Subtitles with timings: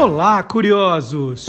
[0.00, 1.46] Olá, curiosos!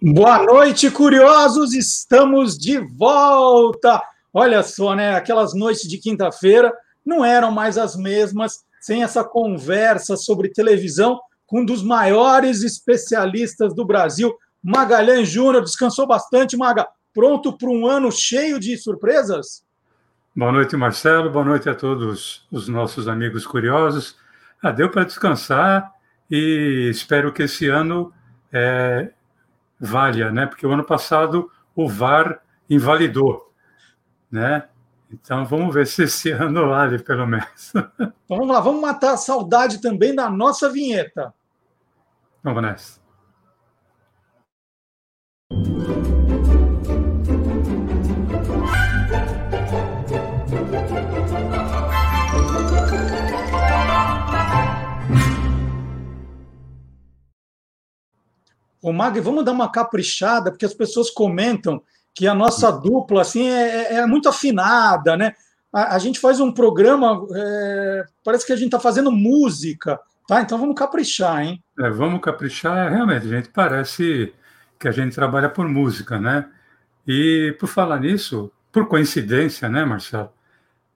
[0.00, 1.74] Boa noite, curiosos!
[1.74, 4.02] Estamos de volta!
[4.32, 5.14] Olha só, né?
[5.14, 6.72] Aquelas noites de quinta-feira
[7.04, 13.74] não eram mais as mesmas sem essa conversa sobre televisão com um dos maiores especialistas
[13.74, 15.62] do Brasil, Magalhães Júnior.
[15.62, 16.88] Descansou bastante, Maga?
[17.12, 19.62] Pronto para um ano cheio de surpresas?
[20.34, 21.30] Boa noite, Marcelo.
[21.30, 24.16] Boa noite a todos os nossos amigos curiosos.
[24.62, 25.92] Ah, deu para descansar
[26.30, 28.12] e espero que esse ano
[28.52, 29.12] é,
[29.78, 30.46] valha, né?
[30.46, 33.52] Porque o ano passado o VAR invalidou,
[34.30, 34.68] né?
[35.10, 37.72] Então vamos ver se esse ano vale, pelo menos.
[37.74, 41.32] Então vamos lá, vamos matar a saudade também da nossa vinheta.
[42.42, 43.06] Vamos nessa.
[58.86, 61.82] Ô, Mag, vamos dar uma caprichada, porque as pessoas comentam
[62.14, 65.32] que a nossa dupla assim é, é, é muito afinada, né?
[65.72, 70.40] A, a, gente faz um programa, é, parece que a gente está fazendo música, tá?
[70.40, 71.60] Então vamos caprichar, hein?
[71.80, 74.32] É, vamos caprichar, realmente, gente parece
[74.78, 76.48] que a gente trabalha por música, né?
[77.04, 80.30] E por falar nisso, por coincidência, né, Marcelo?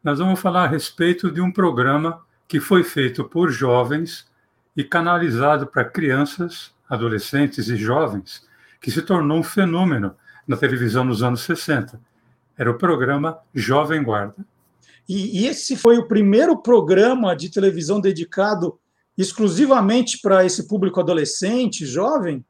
[0.00, 4.28] Nós vamos falar a respeito de um programa que foi feito por jovens
[4.76, 8.44] e canalizado para crianças, adolescentes e jovens,
[8.80, 12.00] que se tornou um fenômeno na televisão nos anos 60.
[12.58, 14.44] Era o programa Jovem Guarda.
[15.08, 18.78] E, e esse foi o primeiro programa de televisão dedicado
[19.16, 22.44] exclusivamente para esse público adolescente, jovem?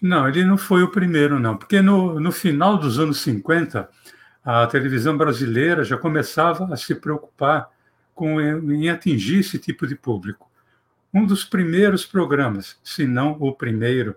[0.00, 3.88] Não, ele não foi o primeiro, não, porque no, no final dos anos 50,
[4.44, 7.68] a televisão brasileira já começava a se preocupar
[8.14, 10.47] com, em atingir esse tipo de público.
[11.12, 14.14] Um dos primeiros programas, se não o primeiro,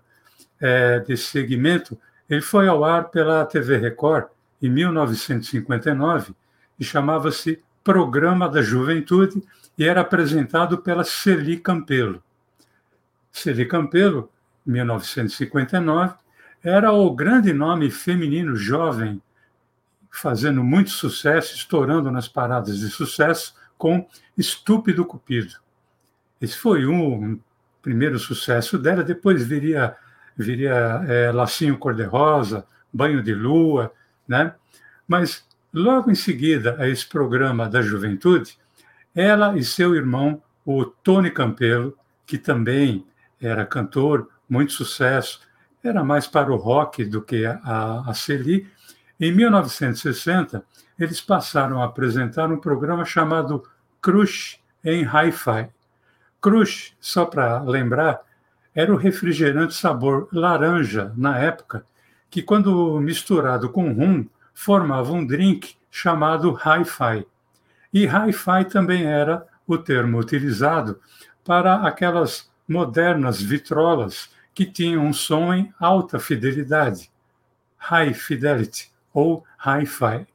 [0.60, 1.98] é, desse segmento
[2.30, 4.28] ele foi ao ar pela TV Record
[4.62, 6.34] em 1959
[6.80, 9.44] e chamava-se Programa da Juventude
[9.78, 12.24] e era apresentado pela Celi Campelo.
[13.32, 14.32] Celi Campelo,
[14.66, 16.14] 1959,
[16.64, 19.22] era o grande nome feminino jovem,
[20.10, 24.08] fazendo muito sucesso, estourando nas paradas de sucesso com
[24.38, 25.61] Estúpido Cupido.
[26.42, 27.40] Esse foi um
[27.82, 29.96] primeiro sucesso dela, depois viria
[30.38, 33.92] viria é, Lacinho Cor-de-Rosa, Banho de Lua,
[34.28, 34.54] né?
[35.08, 38.58] Mas logo em seguida a esse programa da juventude,
[39.14, 43.06] ela e seu irmão, o Tony Campelo, que também
[43.42, 45.42] era cantor, muito sucesso,
[45.84, 48.68] era mais para o rock do que a, a Celi.
[49.20, 50.64] Em 1960,
[51.00, 53.64] eles passaram a apresentar um programa chamado
[54.02, 55.70] Crush em Hi-Fi.
[56.42, 58.22] Crush, só para lembrar,
[58.74, 61.86] era o refrigerante sabor laranja na época,
[62.30, 67.28] que quando misturado com rum formava um drink chamado hi-fi.
[67.94, 71.00] E hi-fi também era o termo utilizado
[71.44, 77.12] para aquelas modernas vitrolas que tinham um som em alta fidelidade,
[77.78, 80.26] high fidelity ou hi-fi.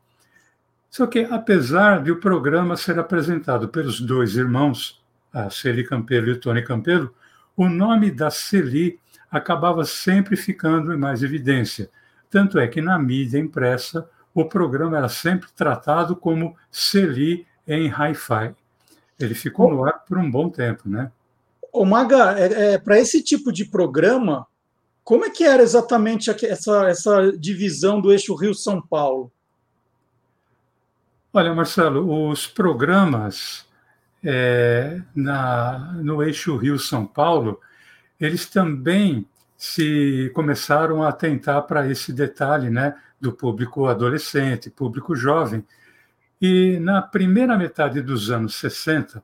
[0.90, 5.02] Só que, apesar de o programa ser apresentado pelos dois irmãos,
[5.32, 7.14] a Celi Campelo e o Tony Campelo,
[7.56, 8.98] o nome da Celi
[9.30, 11.90] acabava sempre ficando em mais evidência.
[12.30, 18.54] Tanto é que na mídia impressa o programa era sempre tratado como Celi em Hi-Fi.
[19.18, 21.10] Ele ficou no ar por um bom tempo, né?
[21.72, 24.46] O Maga, é, é, para esse tipo de programa,
[25.02, 29.30] como é que era exatamente essa, essa divisão do eixo Rio-São Paulo?
[31.32, 33.65] Olha, Marcelo, os programas
[34.24, 37.60] é, na, no eixo Rio-São Paulo,
[38.20, 45.64] eles também se começaram a atentar para esse detalhe né, do público adolescente, público jovem.
[46.40, 49.22] E na primeira metade dos anos 60,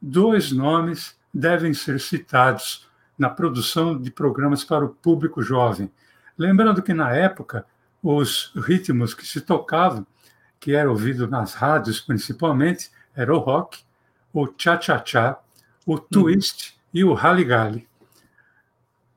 [0.00, 5.90] dois nomes devem ser citados na produção de programas para o público jovem.
[6.36, 7.64] Lembrando que, na época,
[8.02, 10.06] os ritmos que se tocavam,
[10.58, 13.80] que era ouvido nas rádios principalmente, era o rock
[14.32, 15.38] o cha-cha-cha,
[15.86, 17.88] o twist e o rally-gali.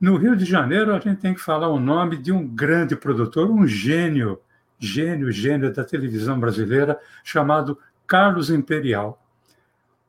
[0.00, 3.50] No Rio de Janeiro, a gente tem que falar o nome de um grande produtor,
[3.50, 4.40] um gênio,
[4.78, 9.22] gênio, gênio da televisão brasileira, chamado Carlos Imperial.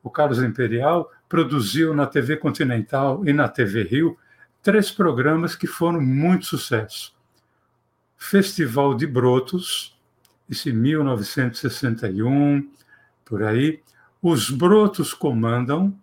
[0.02, 4.18] O Carlos Imperial produziu na TV Continental e na TV Rio
[4.62, 7.14] três programas que foram muito sucesso.
[8.16, 9.96] Festival de Brotos,
[10.50, 12.68] esse 1961,
[13.24, 13.80] por aí,
[14.22, 15.94] os brotos comandam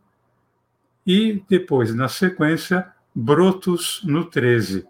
[1.05, 4.87] e depois, na sequência, Brotus no 13.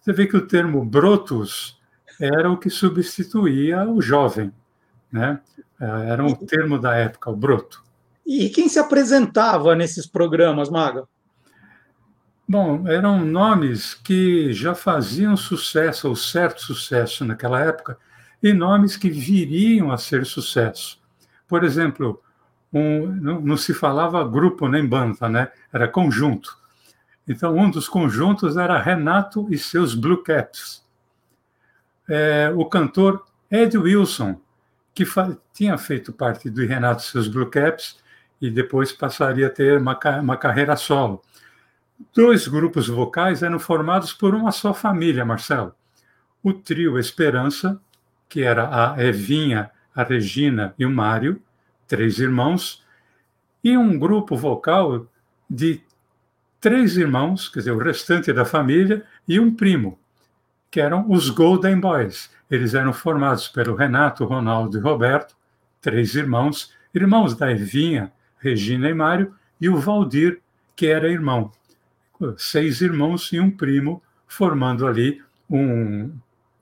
[0.00, 1.80] Você vê que o termo Brotus
[2.20, 4.52] era o que substituía o jovem,
[5.10, 5.40] né?
[5.80, 7.84] Era um termo da época, o broto.
[8.24, 11.04] E quem se apresentava nesses programas, Maga?
[12.48, 17.98] Bom, eram nomes que já faziam sucesso, ou certo sucesso naquela época,
[18.42, 20.98] e nomes que viriam a ser sucesso.
[21.46, 22.22] Por exemplo,
[22.76, 25.50] um, não, não, se falava grupo nem banda, né?
[25.72, 26.56] era conjunto.
[27.26, 30.84] Então, um dos conjuntos era Renato e seus Blue Caps.
[32.08, 34.40] É, o cantor Ed Wilson,
[34.94, 35.04] que
[35.52, 37.98] tinha feito parte do Renato e seus Blue Caps,
[38.40, 41.22] e depois passaria a ter uma, uma carreira solo.
[42.14, 45.74] Dois grupos vocais eram formados por uma só família, Marcelo.
[46.42, 47.80] O trio Esperança,
[48.28, 51.42] que era a Evinha, a Regina e o Mário,
[51.86, 52.84] três irmãos,
[53.62, 55.06] e um grupo vocal
[55.48, 55.80] de
[56.60, 59.98] três irmãos, quer dizer, o restante da família, e um primo,
[60.70, 62.30] que eram os Golden Boys.
[62.50, 65.36] Eles eram formados pelo Renato, Ronaldo e Roberto,
[65.80, 70.40] três irmãos, irmãos da Evinha, Regina e Mário, e o Valdir,
[70.74, 71.50] que era irmão.
[72.36, 76.10] Seis irmãos e um primo, formando ali um,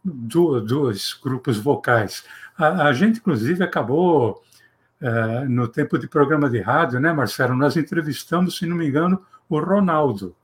[0.05, 2.25] dois grupos vocais.
[2.57, 4.43] A, a gente, inclusive, acabou,
[5.01, 7.55] é, no tempo de programa de rádio, né, Marcelo?
[7.55, 10.35] Nós entrevistamos, se não me engano, o Ronaldo,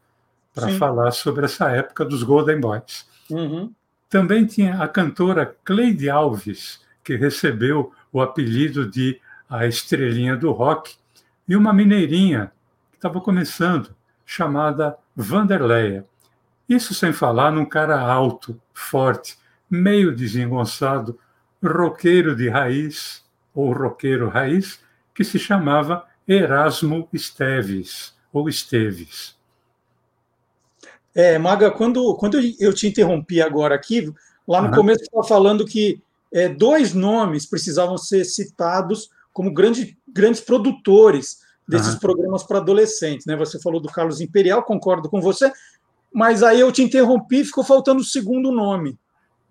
[0.54, 3.06] para falar sobre essa época dos Golden Boys.
[3.30, 3.72] Uhum.
[4.08, 10.94] Também tinha a cantora Cleide Alves, que recebeu o apelido de a estrelinha do rock,
[11.48, 12.52] e uma mineirinha
[12.90, 13.90] que estava começando,
[14.24, 16.04] chamada Vanderleia.
[16.68, 19.36] Isso sem falar num cara alto, forte,
[19.68, 21.18] meio desengonçado,
[21.62, 23.24] roqueiro de raiz,
[23.54, 24.80] ou roqueiro raiz,
[25.14, 29.36] que se chamava Erasmo Esteves, ou Esteves.
[31.14, 34.12] É, Maga, quando, quando eu te interrompi agora aqui,
[34.46, 36.00] lá no começo você estava falando que
[36.32, 43.26] é, dois nomes precisavam ser citados como grande, grandes produtores desses programas para adolescentes.
[43.26, 43.36] Né?
[43.36, 45.52] Você falou do Carlos Imperial, concordo com você,
[46.12, 48.98] mas aí eu te interrompi e ficou faltando o segundo nome.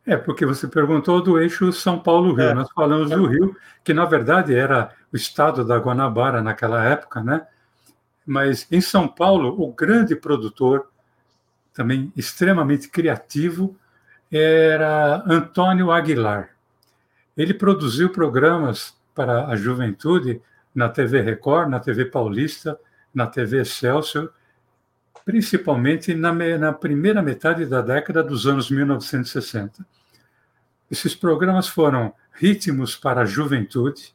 [0.09, 2.49] É, porque você perguntou do eixo São Paulo-Rio.
[2.49, 2.53] É.
[2.55, 7.45] Nós falamos do Rio, que na verdade era o estado da Guanabara naquela época, né?
[8.25, 10.87] Mas em São Paulo, o grande produtor,
[11.75, 13.77] também extremamente criativo,
[14.31, 16.55] era Antônio Aguilar.
[17.37, 20.41] Ele produziu programas para a juventude
[20.73, 22.79] na TV Record, na TV Paulista,
[23.13, 24.33] na TV Excelsior,
[25.23, 29.85] principalmente na, na primeira metade da década dos anos 1960.
[30.89, 34.13] Esses programas foram Ritmos para a Juventude,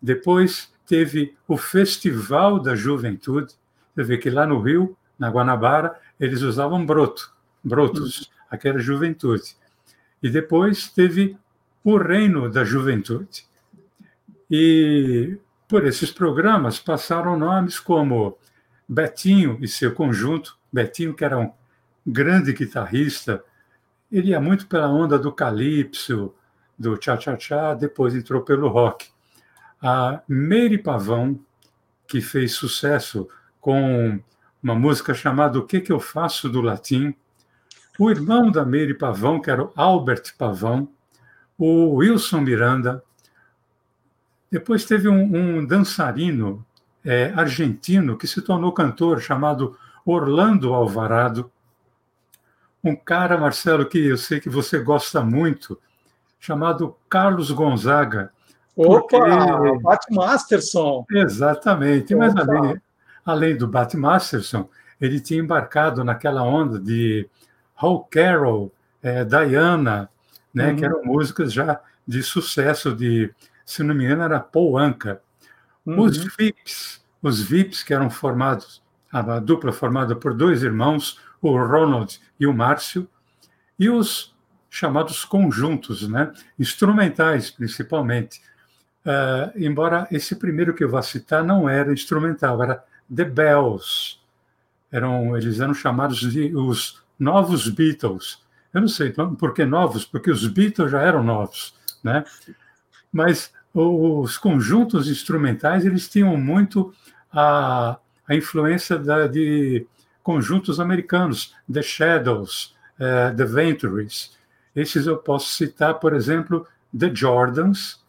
[0.00, 3.54] depois teve o Festival da Juventude,
[3.94, 7.32] você vê que lá no Rio, na Guanabara, eles usavam broto,
[7.62, 8.26] brotos, uhum.
[8.50, 9.56] aquela juventude.
[10.22, 11.36] E depois teve
[11.82, 13.46] o Reino da Juventude.
[14.50, 15.38] E
[15.68, 18.36] por esses programas passaram nomes como
[18.88, 21.52] Betinho e seu conjunto, Betinho que era um
[22.06, 23.42] grande guitarrista,
[24.14, 26.32] ele ia muito pela onda do calypso,
[26.78, 29.08] do cha-cha-cha, depois entrou pelo rock.
[29.82, 31.38] A Mary Pavão,
[32.06, 33.28] que fez sucesso
[33.60, 34.20] com
[34.62, 37.12] uma música chamada O Que Que Eu Faço do Latim,
[37.98, 40.88] o irmão da Mary Pavão, que era o Albert Pavão,
[41.58, 43.02] o Wilson Miranda.
[44.48, 46.64] Depois teve um, um dançarino
[47.04, 51.50] é, argentino que se tornou cantor chamado Orlando Alvarado
[52.84, 55.80] um cara, Marcelo, que eu sei que você gosta muito,
[56.38, 58.30] chamado Carlos Gonzaga.
[58.76, 59.78] Opa, porque...
[59.82, 61.06] Bat Masterson.
[61.10, 62.26] Exatamente, Opa.
[62.26, 62.82] mas além,
[63.24, 64.68] além do Bat Masterson,
[65.00, 67.26] ele tinha embarcado naquela onda de
[67.74, 68.70] Hal Carroll,
[69.02, 70.10] é, Diana,
[70.52, 70.76] né, uhum.
[70.76, 73.32] que eram músicas já de sucesso de,
[73.64, 75.20] se não me engano, era Paul Anka.
[75.86, 76.00] Uhum.
[76.00, 82.20] Os VIPs, os VIPs que eram formados, a dupla formada por dois irmãos, o Ronald
[82.38, 83.08] e o Márcio,
[83.78, 84.34] e os
[84.70, 86.32] chamados conjuntos, né?
[86.58, 88.42] instrumentais principalmente.
[89.04, 92.84] Uh, embora esse primeiro que eu vou citar não era instrumental, era
[93.14, 94.18] The Bells.
[94.90, 98.42] Eram, eles eram chamados de os novos Beatles.
[98.72, 102.24] Eu não sei por que novos, porque os Beatles já eram novos, né?
[103.12, 106.92] Mas os conjuntos instrumentais eles tinham muito
[107.32, 109.86] a, a influência da, de
[110.24, 114.36] conjuntos americanos, The Shadows, uh, The Ventures.
[114.74, 116.66] Esses eu posso citar, por exemplo,
[116.98, 118.02] The Jordans,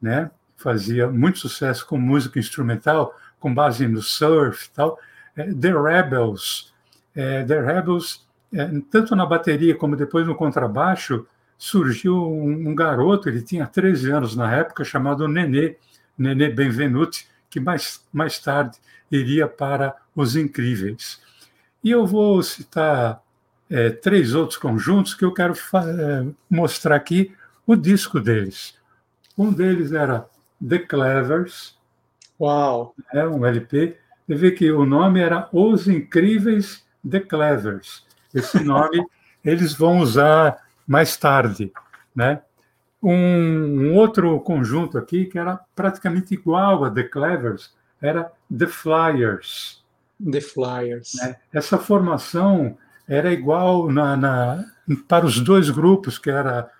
[0.00, 0.30] né?
[0.56, 4.98] fazia muito sucesso com música instrumental, com base no surf e tal.
[5.36, 6.72] é, The Rebels.
[7.14, 8.26] É, The Rebels,
[8.90, 14.36] tanto na bateria como depois no contrabaixo, surgiu um, um, garoto, ele tinha 13 anos
[14.36, 15.76] na época, chamado Nenê,
[16.16, 18.78] Nenê Benvenuti, que mais, mais tarde
[19.10, 21.20] iria para Os Incríveis.
[21.82, 23.22] E eu vou citar
[23.70, 27.34] é, três outros conjuntos que eu quero é, mostrar aqui
[27.66, 28.74] o disco deles.
[29.36, 30.26] Um deles era
[30.66, 31.78] The Clevers.
[32.40, 32.94] Uau!
[33.12, 33.96] É um LP.
[34.26, 38.04] Você vê que o nome era Os Incríveis The Clevers.
[38.34, 39.06] Esse nome
[39.44, 41.72] eles vão usar mais tarde,
[42.14, 42.42] né?
[43.02, 49.77] Um, um, outro conjunto aqui que era praticamente igual a The Clevers era The Flyers.
[50.22, 51.14] The Flyers.
[51.14, 51.36] Né?
[51.52, 54.64] Essa formação era igual na, na,
[55.06, 56.70] para os dois grupos, que era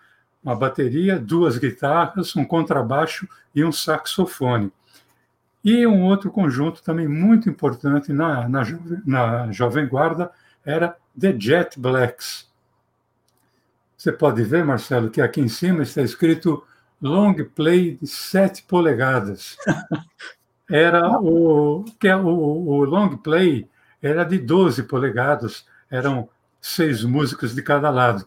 [0.43, 4.73] uma bateria, duas guitarras, um contrabaixo e um saxofone.
[5.65, 8.63] E um outro conjunto também muito importante na, na,
[9.05, 10.31] na Jovem Guarda
[10.65, 12.49] era The Jet Blacks.
[13.97, 16.65] Você pode ver, Marcelo, que aqui em cima está escrito
[17.03, 19.57] long play de 7 polegadas.
[20.71, 23.69] Era o que é o, o long play
[24.03, 26.29] era de 12 polegadas, eram
[26.61, 28.27] seis músicas de cada lado.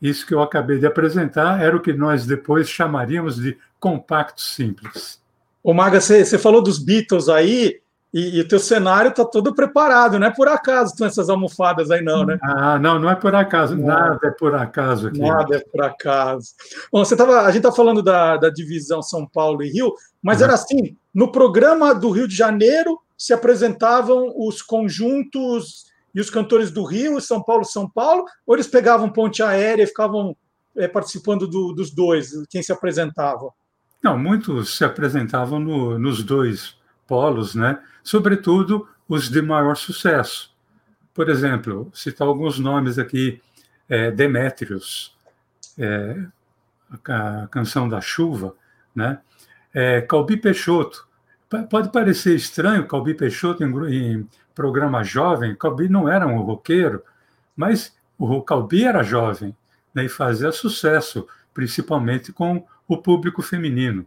[0.00, 5.20] Isso que eu acabei de apresentar era o que nós depois chamaríamos de compacto simples.
[5.62, 7.80] Ô Maga, você, falou dos Beatles aí,
[8.14, 12.02] e, o teu cenário está todo preparado, não é por acaso com essas almofadas aí,
[12.02, 12.38] não, né?
[12.42, 13.86] Ah, não, não é por acaso, não.
[13.86, 15.18] nada é por acaso aqui.
[15.18, 16.54] Nada é por acaso.
[16.90, 20.38] Bom, você tava, a gente está falando da, da divisão São Paulo e Rio, mas
[20.38, 20.44] uhum.
[20.44, 26.70] era assim: no programa do Rio de Janeiro se apresentavam os conjuntos e os cantores
[26.70, 30.36] do Rio, São Paulo, São Paulo, ou eles pegavam ponte aérea e ficavam
[30.76, 33.50] é, participando do, dos dois, quem se apresentava?
[34.02, 37.80] Não, muitos se apresentavam no, nos dois polos, né?
[38.08, 40.50] sobretudo os de maior sucesso.
[41.12, 43.40] Por exemplo, citar alguns nomes aqui,
[43.88, 45.14] é, Demétrios,
[45.76, 46.16] é,
[47.06, 48.54] a, a, canção da chuva,
[48.94, 49.18] né?
[49.72, 51.06] É, Calbi Peixoto.
[51.70, 57.02] Pode parecer estranho Calbi Peixoto em, em programa jovem, Calbi não era um roqueiro,
[57.56, 59.56] mas o Calbi era jovem
[59.94, 64.04] né, e fazia sucesso, principalmente com o público feminino.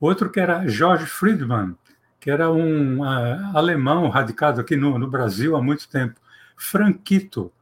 [0.00, 1.76] Outro que era George Friedman,
[2.20, 6.20] que era um uh, alemão radicado aqui no, no, Brasil há muito tempo.
[6.56, 7.52] Franquito.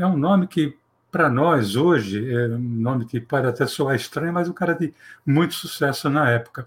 [0.00, 0.76] É um nome que,
[1.14, 4.92] para nós, hoje, é um nome que pode até soar estranho, mas um cara de
[5.24, 6.66] muito sucesso na época.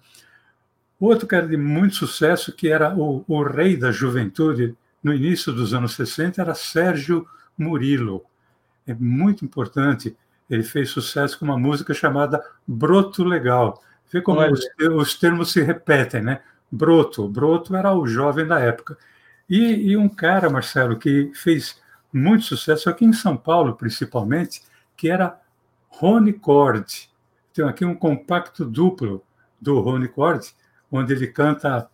[0.97, 4.73] Outro cara de muito sucesso, que era o, o rei da juventude
[5.03, 7.27] no início dos anos 60, era Sérgio
[7.57, 8.23] Murilo.
[8.87, 10.15] É muito importante.
[10.49, 13.83] Ele fez sucesso com uma música chamada Broto Legal.
[14.09, 14.61] Vê como os,
[14.95, 16.39] os termos se repetem, né?
[16.71, 17.27] Broto.
[17.27, 18.97] Broto era o jovem da época.
[19.49, 24.61] E, e, um cara, Marcelo, que fez muito sucesso aqui em São Paulo, principalmente,
[24.95, 25.39] que era
[25.89, 27.09] Rony Cord.
[27.53, 29.23] Tem aqui um compacto duplo
[29.59, 30.53] do Rony Cord,
[30.91, 31.89] onde ele canta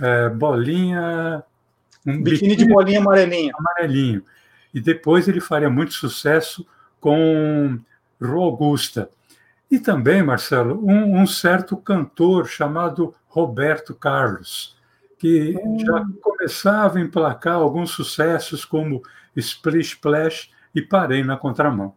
[0.00, 1.42] é, bolinha.
[2.06, 3.52] Um biquíni, biquíni de bolinha amarelinho.
[3.56, 4.24] Amarelinho.
[4.74, 6.66] E depois ele faria muito sucesso
[7.00, 7.78] com
[8.20, 9.10] Ro Augusta.
[9.70, 14.76] E também, Marcelo, um, um certo cantor chamado Roberto Carlos,
[15.22, 16.18] que já hum.
[16.20, 19.00] começava a emplacar alguns sucessos como
[19.36, 21.94] Splish Splash e Parei na Contramão.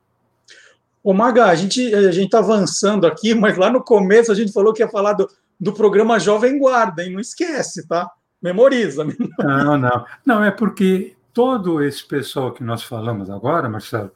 [1.03, 4.72] Ô Maga, a gente a está avançando aqui, mas lá no começo a gente falou
[4.74, 5.27] que ia falar do,
[5.60, 7.13] do programa Jovem Guarda, hein?
[7.13, 8.12] Não esquece, tá?
[8.39, 9.03] Memoriza.
[9.39, 10.05] Não, não.
[10.24, 14.12] Não, é porque todo esse pessoal que nós falamos agora, Marcelo,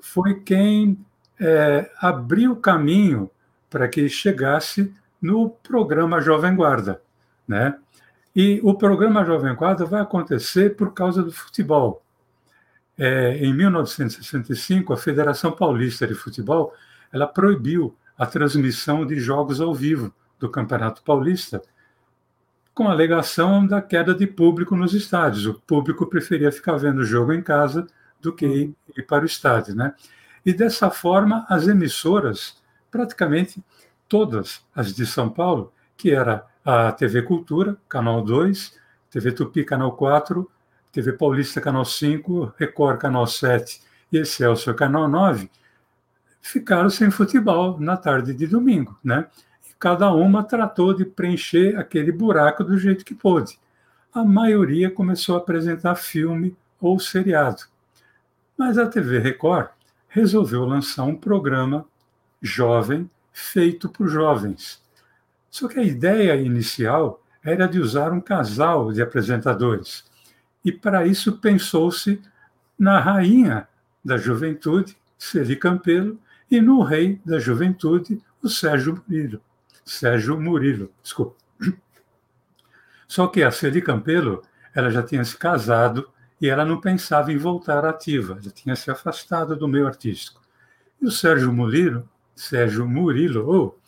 [0.00, 0.98] foi quem
[1.38, 3.30] é, abriu caminho
[3.68, 4.90] para que chegasse
[5.20, 7.02] no programa Jovem Guarda,
[7.46, 7.74] né?
[8.34, 12.02] E o programa Jovem Guarda vai acontecer por causa do futebol.
[12.98, 16.72] É, em 1965, a Federação Paulista de Futebol
[17.12, 21.62] ela proibiu a transmissão de jogos ao vivo do Campeonato Paulista,
[22.74, 25.46] com a alegação da queda de público nos estádios.
[25.46, 27.86] O público preferia ficar vendo o jogo em casa
[28.20, 29.94] do que ir, ir para o estádio, né?
[30.44, 32.60] E dessa forma, as emissoras
[32.90, 33.64] praticamente
[34.08, 38.78] todas as de São Paulo, que era a TV Cultura, Canal 2,
[39.10, 40.50] TV Tupi, Canal 4,
[40.90, 45.50] TV Paulista, Canal 5, Record, Canal 7 e Excelsior, Canal 9,
[46.40, 49.26] ficaram sem futebol na tarde de domingo, né?
[49.68, 53.58] E cada uma tratou de preencher aquele buraco do jeito que pôde.
[54.12, 57.62] A maioria começou a apresentar filme ou seriado.
[58.56, 59.70] Mas a TV Record
[60.08, 61.84] resolveu lançar um programa
[62.40, 64.83] jovem feito por jovens.
[65.54, 70.04] Só que a ideia inicial era de usar um casal de apresentadores.
[70.64, 72.20] E para isso pensou-se
[72.76, 73.68] na rainha
[74.04, 76.18] da juventude, Celi Campelo,
[76.50, 79.40] e no rei da juventude, o Sérgio Murilo.
[79.84, 81.36] Sérgio Murilo, desculpa.
[83.06, 84.42] Só que a Celi Campelo,
[84.74, 88.90] ela já tinha se casado e ela não pensava em voltar ativa, já tinha se
[88.90, 90.42] afastado do meio artístico.
[91.00, 93.84] E o Sérgio Murilo, Sérgio Murilo, oh,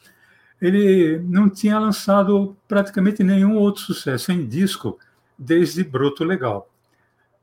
[0.66, 4.98] ele não tinha lançado praticamente nenhum outro sucesso em disco
[5.38, 6.68] desde Broto Legal.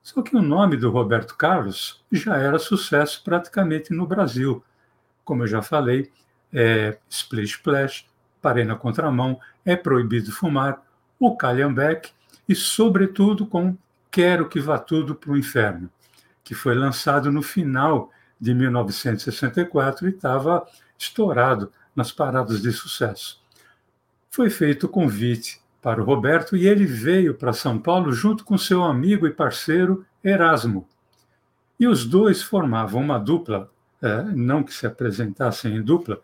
[0.01, 4.61] Só que o nome do Roberto Carlos já era sucesso praticamente no Brasil.
[5.23, 6.11] Como eu já falei,
[6.51, 8.05] é Splish Splash,
[8.41, 10.81] Parei na Contramão, É Proibido Fumar,
[11.17, 12.11] O Calhambeck
[12.47, 13.77] e, sobretudo, com
[14.11, 15.89] Quero que Vá Tudo para o Inferno,
[16.43, 23.41] que foi lançado no final de 1964 e estava estourado nas paradas de sucesso.
[24.31, 28.57] Foi feito o convite para o Roberto e ele veio para São Paulo junto com
[28.57, 30.87] seu amigo e parceiro Erasmo.
[31.79, 33.69] E os dois formavam uma dupla,
[34.01, 36.21] é, não que se apresentassem em dupla,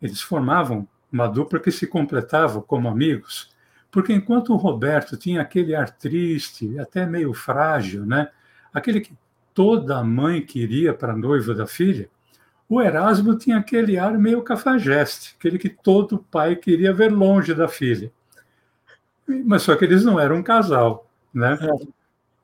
[0.00, 3.50] eles formavam uma dupla que se completava como amigos,
[3.90, 8.28] porque enquanto o Roberto tinha aquele ar triste, até meio frágil, né?
[8.72, 9.16] aquele que
[9.52, 12.08] toda mãe queria para a noiva da filha,
[12.70, 17.66] o Erasmo tinha aquele ar meio cafajeste, aquele que todo pai queria ver longe da
[17.66, 18.12] filha.
[19.44, 21.58] Mas só que eles não eram um casal, né?
[21.60, 21.86] É.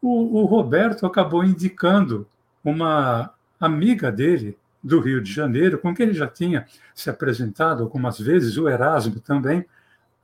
[0.03, 2.27] O, o Roberto acabou indicando
[2.65, 8.19] uma amiga dele do Rio de Janeiro, com quem ele já tinha se apresentado algumas
[8.19, 9.65] vezes, o Erasmo também,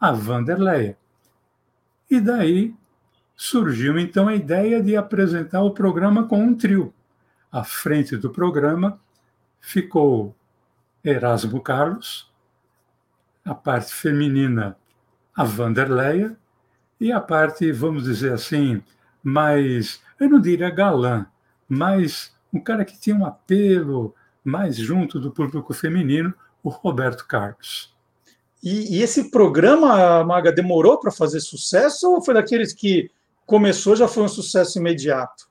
[0.00, 0.96] a Vanderleia.
[2.10, 2.74] E daí
[3.36, 6.92] surgiu então a ideia de apresentar o programa com um trio.
[7.52, 9.00] À frente do programa
[9.62, 10.34] ficou
[11.02, 12.30] Erasmo Carlos,
[13.44, 14.76] a parte feminina,
[15.34, 16.36] a Vanderleia,
[17.00, 18.82] e a parte, vamos dizer assim,
[19.22, 21.26] mais, eu não diria galã,
[21.68, 27.92] mas um cara que tinha um apelo mais junto do público feminino, o Roberto Carlos.
[28.62, 33.10] E, e esse programa, Maga, demorou para fazer sucesso ou foi daqueles que
[33.46, 35.48] começou já foi um sucesso imediato?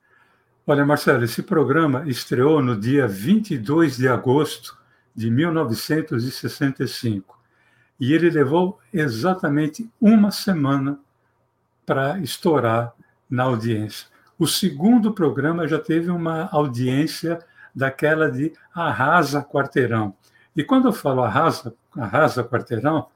[0.65, 4.77] Olha, Marcelo, esse programa estreou no dia 22 de agosto
[5.13, 7.41] de 1965
[7.99, 10.99] e ele levou exatamente uma semana
[11.83, 12.93] para estourar
[13.27, 14.05] na audiência.
[14.37, 17.39] O segundo programa já teve uma audiência
[17.73, 20.13] daquela de arrasa quarteirão.
[20.55, 23.07] E quando eu falo arrasa, arrasa quarteirão,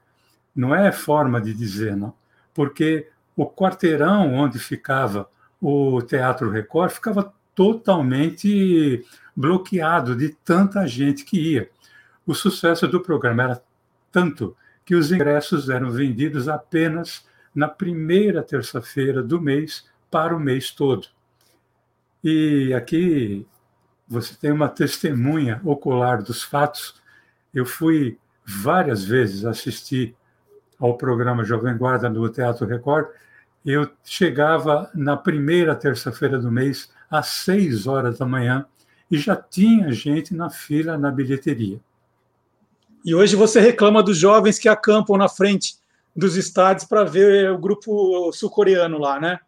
[0.54, 2.12] não é forma de dizer, não,
[2.52, 5.30] porque o quarteirão onde ficava
[5.60, 11.70] o Teatro Record ficava totalmente bloqueado de tanta gente que ia.
[12.24, 13.62] O sucesso do programa era
[14.12, 20.70] tanto que os ingressos eram vendidos apenas na primeira terça-feira do mês para o mês
[20.70, 21.08] todo.
[22.22, 23.46] E aqui
[24.06, 27.00] você tem uma testemunha ocular dos fatos.
[27.52, 30.14] Eu fui várias vezes assistir
[30.78, 33.08] ao programa Jovem Guarda no Teatro Record.
[33.64, 38.66] Eu chegava na primeira terça-feira do mês às seis horas da manhã
[39.10, 41.80] e já tinha gente na fila na bilheteria.
[43.04, 45.76] E hoje você reclama dos jovens que acampam na frente
[46.14, 49.38] dos estádios para ver o grupo sul-coreano lá, né?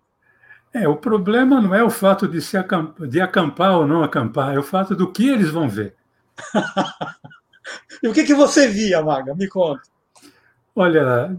[0.73, 4.55] É, o problema não é o fato de, se acampar, de acampar ou não acampar,
[4.55, 5.95] é o fato do que eles vão ver.
[8.03, 9.35] e o que, que você via, Maga?
[9.35, 9.83] Me conta.
[10.77, 11.37] Olha,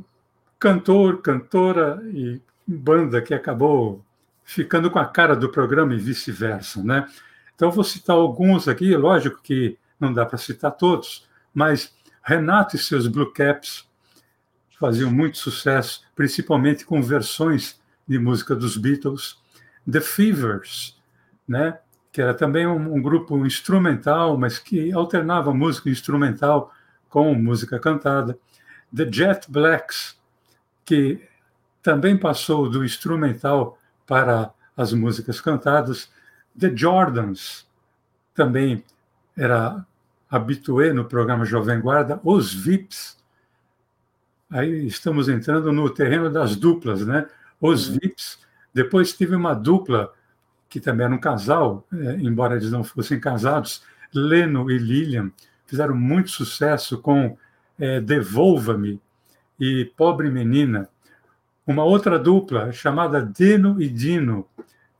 [0.59, 4.03] cantor, cantora e banda que acabou
[4.49, 7.07] ficando com a cara do programa e vice-versa, né?
[7.53, 12.79] Então vou citar alguns aqui, lógico que não dá para citar todos, mas Renato e
[12.79, 13.87] seus Blue Caps
[14.79, 19.37] faziam muito sucesso, principalmente com versões de música dos Beatles,
[19.89, 20.99] The Fevers,
[21.47, 21.77] né?
[22.11, 26.73] que era também um, um grupo instrumental, mas que alternava música instrumental
[27.07, 28.35] com música cantada,
[28.95, 30.17] The Jet Blacks,
[30.83, 31.23] que
[31.83, 33.78] também passou do instrumental
[34.09, 36.09] para as músicas cantadas.
[36.57, 37.67] The Jordans
[38.33, 38.83] também
[39.37, 39.85] era
[40.27, 42.19] habitué no programa Jovem Guarda.
[42.23, 43.15] Os VIPs,
[44.49, 47.27] aí estamos entrando no terreno das duplas, né?
[47.61, 47.99] Os uhum.
[48.01, 48.39] VIPs.
[48.73, 50.11] Depois tive uma dupla
[50.67, 55.31] que também era um casal, é, embora eles não fossem casados, Leno e Lilian,
[55.67, 57.37] fizeram muito sucesso com
[57.77, 58.99] é, Devolva-me
[59.59, 60.89] e Pobre Menina.
[61.69, 64.43] Uma outra dupla chamada Dino e Dino.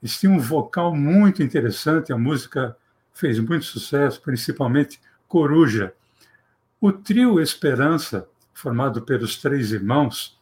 [0.03, 2.77] Eles tinham um vocal muito interessante, a música
[3.11, 5.95] fez muito sucesso, principalmente Coruja.
[6.79, 10.39] O trio Esperança, formado pelos três irmãos,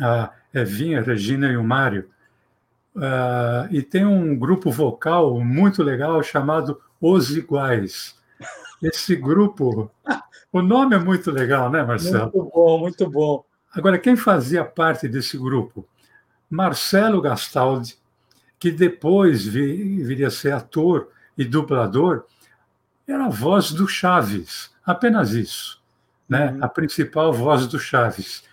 [0.00, 2.08] a Evinha, Regina e o Mário,
[2.96, 8.18] uh, e tem um grupo vocal muito legal chamado Os Iguais.
[8.82, 9.90] Esse grupo,
[10.50, 12.32] o nome é muito legal, né, Marcelo?
[12.34, 13.44] Muito bom, muito bom.
[13.74, 15.86] Agora, quem fazia parte desse grupo?
[16.48, 17.98] Marcelo Gastaldi,
[18.58, 22.24] que depois viria a ser ator e dublador,
[23.06, 25.82] era a voz do Chaves, apenas isso,
[26.28, 26.52] né?
[26.52, 26.64] Uhum.
[26.64, 28.44] A principal voz do Chaves.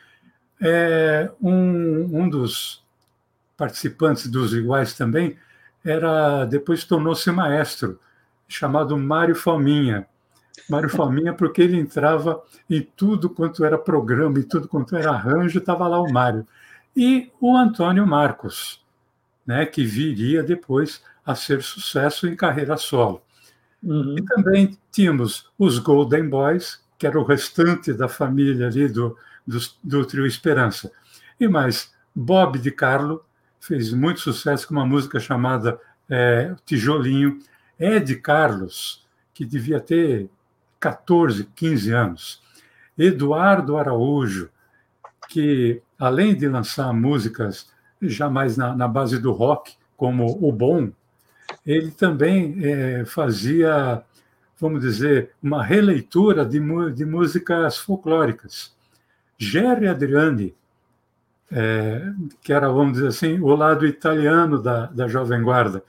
[0.59, 2.83] É, um, um dos
[3.55, 5.37] participantes dos Iguais também
[5.83, 7.99] era depois tornou-se maestro,
[8.47, 10.07] chamado Mário Fominha.
[10.69, 15.59] Mário Fominha, porque ele entrava em tudo quanto era programa, em tudo quanto era arranjo,
[15.59, 16.47] estava lá o Mário.
[16.95, 18.83] E o Antônio Marcos,
[19.45, 23.21] né, que viria depois a ser sucesso em carreira solo.
[23.81, 24.15] Uhum.
[24.17, 29.57] E também tínhamos os Golden Boys, que era o restante da família ali do, do,
[29.83, 30.91] do trio Esperança.
[31.39, 33.23] E mais, Bob de Carlo
[33.59, 37.39] fez muito sucesso com uma música chamada é, Tijolinho.
[37.79, 40.29] Ed Carlos, que devia ter
[40.81, 42.41] 14, 15 anos.
[42.97, 44.49] Eduardo Araújo,
[45.29, 50.91] que além de lançar músicas jamais na, na base do rock, como o Bom,
[51.65, 54.03] ele também é, fazia,
[54.59, 56.59] vamos dizer, uma releitura de,
[56.93, 58.75] de músicas folclóricas.
[59.37, 60.55] Jerry Adriani,
[61.51, 65.83] é, que era, vamos dizer assim, o lado italiano da, da Jovem Guarda,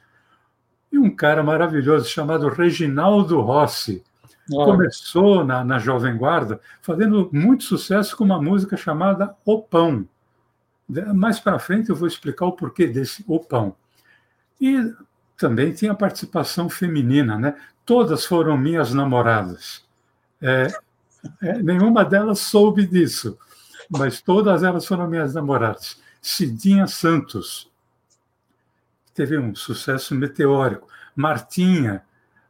[0.93, 4.05] e um cara maravilhoso chamado Reginaldo Rossi.
[4.55, 10.07] Começou na, na Jovem Guarda fazendo muito sucesso com uma música chamada O Pão.
[11.15, 13.75] Mais para frente eu vou explicar o porquê desse O Pão.
[14.61, 14.93] E
[15.37, 17.57] também tinha participação feminina, né?
[17.85, 19.85] Todas foram minhas namoradas.
[20.41, 20.69] É,
[21.41, 23.39] é, nenhuma delas soube disso,
[23.91, 26.01] mas todas elas foram minhas namoradas.
[26.21, 27.71] Cidinha Santos
[29.15, 30.89] teve um sucesso meteórico.
[31.15, 32.03] Martinha,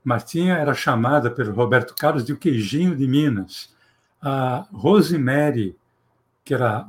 [0.05, 3.73] Martinha era chamada pelo Roberto Carlos de o queijinho de Minas.
[4.21, 5.77] A Rosemary,
[6.45, 6.87] que era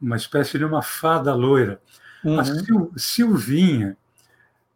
[0.00, 1.80] uma espécie de uma fada loira.
[2.24, 2.38] Uhum.
[2.38, 3.96] A Sil, Silvinha,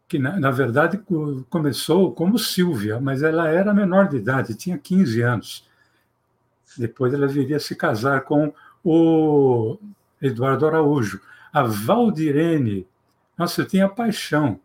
[0.07, 1.01] que na, na, verdade
[1.49, 5.67] começou como Silvia, mas ela era menor de idade, tinha 15 anos.
[6.77, 9.77] Depois ela viria a se casar com o
[10.21, 11.21] Eduardo Araújo.
[11.51, 12.87] A Valdirene,
[13.37, 14.59] nossa, eu tinha paixão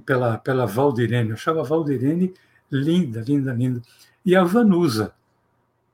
[0.00, 2.32] pela, pela Valdirene, eu achava a Valdirene
[2.70, 3.82] linda, linda, linda.
[4.24, 5.12] E a Vanusa,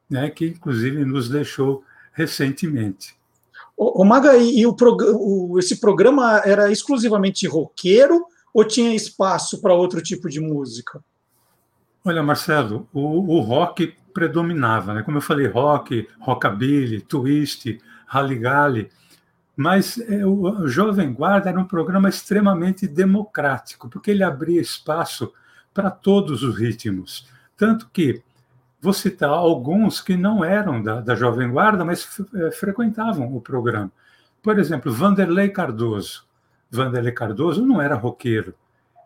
[0.09, 1.83] né, que inclusive nos deixou
[2.13, 3.17] recentemente.
[3.77, 4.75] O, Maga, e o,
[5.15, 11.01] o, esse programa era exclusivamente roqueiro ou tinha espaço para outro tipo de música?
[12.05, 15.03] Olha, Marcelo, o, o rock predominava, né?
[15.03, 18.91] Como eu falei, rock, rockabilly, twist, rally
[19.59, 25.33] mas é, o, Jovem Guarda era um programa extremamente democrático, porque ele abria espaço
[25.75, 27.29] para todos os ritmos.
[27.57, 28.23] Tanto que
[28.81, 33.91] Vou citar alguns que não eram da, da Jovem Guarda, mas é, frequentavam o programa.
[34.41, 36.25] Por exemplo, Vanderlei Cardoso.
[36.71, 38.55] Vanderlei Cardoso não era roqueiro,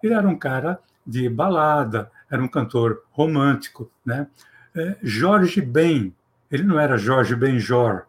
[0.03, 3.91] ele era um cara de balada, era um cantor romântico.
[4.05, 4.27] Né?
[4.75, 6.15] É, Jorge Ben,
[6.51, 8.03] ele não era Jorge Benjor,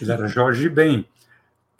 [0.00, 1.06] ele era Jorge Ben,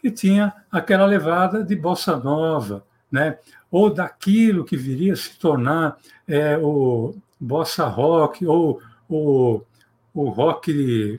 [0.04, 3.38] que tinha aquela levada de bossa nova, né?
[3.70, 5.96] ou daquilo que viria a se tornar
[6.28, 9.62] é, o bossa rock, ou o,
[10.12, 11.18] o rock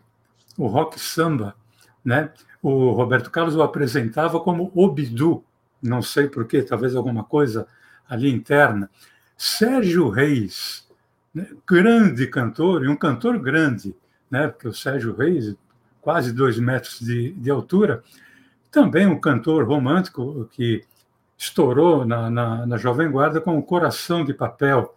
[0.56, 1.56] o rock samba,
[2.04, 2.30] né?
[2.62, 5.43] O Roberto Carlos o apresentava como Obidu,
[5.82, 7.67] não sei porquê, talvez alguma coisa
[8.08, 8.88] ali interna.
[9.36, 10.88] Sérgio Reis,
[11.34, 11.48] né?
[11.67, 13.95] grande cantor, e um cantor grande,
[14.30, 14.48] né?
[14.48, 15.56] porque o Sérgio Reis,
[16.02, 18.04] quase dois metros de, de altura,
[18.75, 20.83] também um cantor romântico que
[21.38, 24.93] estourou na, na, na Jovem Guarda com o Coração de Papel.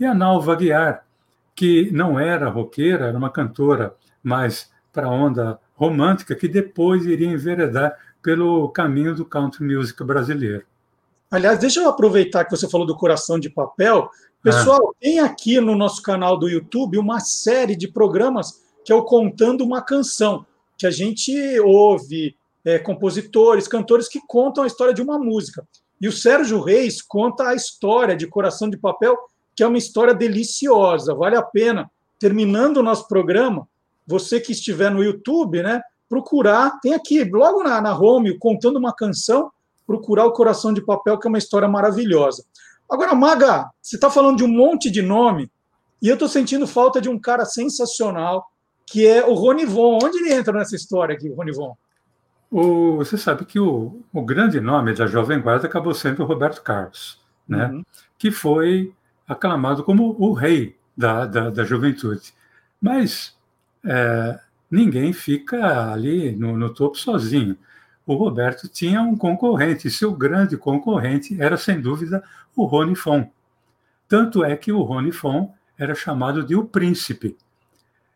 [0.00, 1.04] E a Nalva Guiar,
[1.54, 7.28] que não era roqueira, era uma cantora mais para a onda romântica, que depois iria
[7.28, 10.64] enveredar pelo caminho do country music brasileiro.
[11.30, 14.08] Aliás, deixa eu aproveitar que você falou do Coração de Papel.
[14.42, 14.96] Pessoal, ah.
[14.98, 19.62] tem aqui no nosso canal do YouTube uma série de programas que é o Contando
[19.62, 20.46] uma Canção,
[20.78, 22.34] que a gente ouve
[22.68, 25.66] é, compositores, cantores que contam a história de uma música.
[25.98, 29.16] E o Sérgio Reis conta a história de Coração de Papel
[29.56, 31.90] que é uma história deliciosa, vale a pena.
[32.20, 33.66] Terminando o nosso programa,
[34.06, 38.94] você que estiver no YouTube, né, procurar, tem aqui, logo na, na home, contando uma
[38.94, 39.50] canção,
[39.84, 42.44] procurar o Coração de Papel, que é uma história maravilhosa.
[42.88, 45.50] Agora, Maga, você está falando de um monte de nome,
[46.00, 48.46] e eu estou sentindo falta de um cara sensacional,
[48.86, 49.98] que é o Ronivon.
[50.00, 51.74] Onde ele entra nessa história aqui, o Ronivon?
[52.50, 56.62] O, você sabe que o, o, grande nome da Jovem Guarda acabou sendo o Roberto
[56.62, 57.66] Carlos, né?
[57.66, 57.84] Uhum.
[58.18, 58.92] que foi
[59.26, 62.32] aclamado como o rei da, da, da juventude.
[62.80, 63.36] Mas
[63.84, 67.56] é, ninguém fica ali no, no, topo sozinho.
[68.06, 72.24] O Roberto tinha um concorrente, seu grande concorrente era, sem dúvida,
[72.56, 73.30] o Rony Fon.
[74.08, 77.36] Tanto é que o Rony Fon era chamado de o príncipe.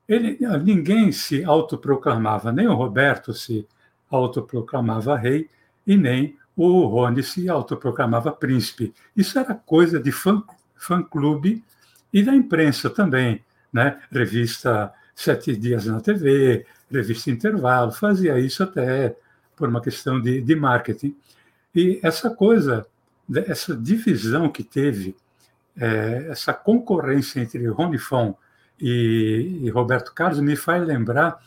[0.08, 3.66] Ele, ninguém se autoproclamava, nem o Roberto se
[4.16, 5.48] autoproclamava rei
[5.86, 8.92] e nem o Rony se autoproclamava príncipe.
[9.16, 11.62] Isso era coisa de fã-clube fã
[12.12, 13.42] e da imprensa também.
[13.72, 13.98] Né?
[14.10, 19.16] Revista Sete Dias na TV, revista Intervalo, fazia isso até
[19.56, 21.16] por uma questão de, de marketing.
[21.74, 22.86] E essa coisa,
[23.46, 25.16] essa divisão que teve,
[25.76, 28.36] é, essa concorrência entre Rony Fon
[28.78, 31.40] e, e Roberto Carlos me faz lembrar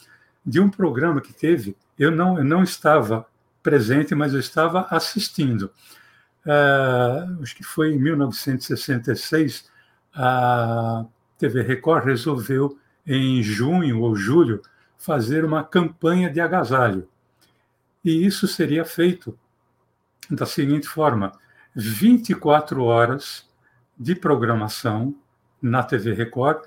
[0.45, 3.25] de um programa que teve eu não, eu não estava
[3.63, 5.71] presente, mas eu estava assistindo.
[6.45, 9.69] Uh, acho que foi em 1966,
[10.13, 11.05] a
[11.37, 12.77] TV Record resolveu,
[13.07, 14.61] em junho ou julho,
[14.97, 17.07] fazer uma campanha de agasalho.
[18.03, 19.37] E isso seria feito
[20.29, 21.31] da seguinte forma:
[21.75, 23.47] 24 horas
[23.97, 25.15] de programação
[25.61, 26.63] na TV Record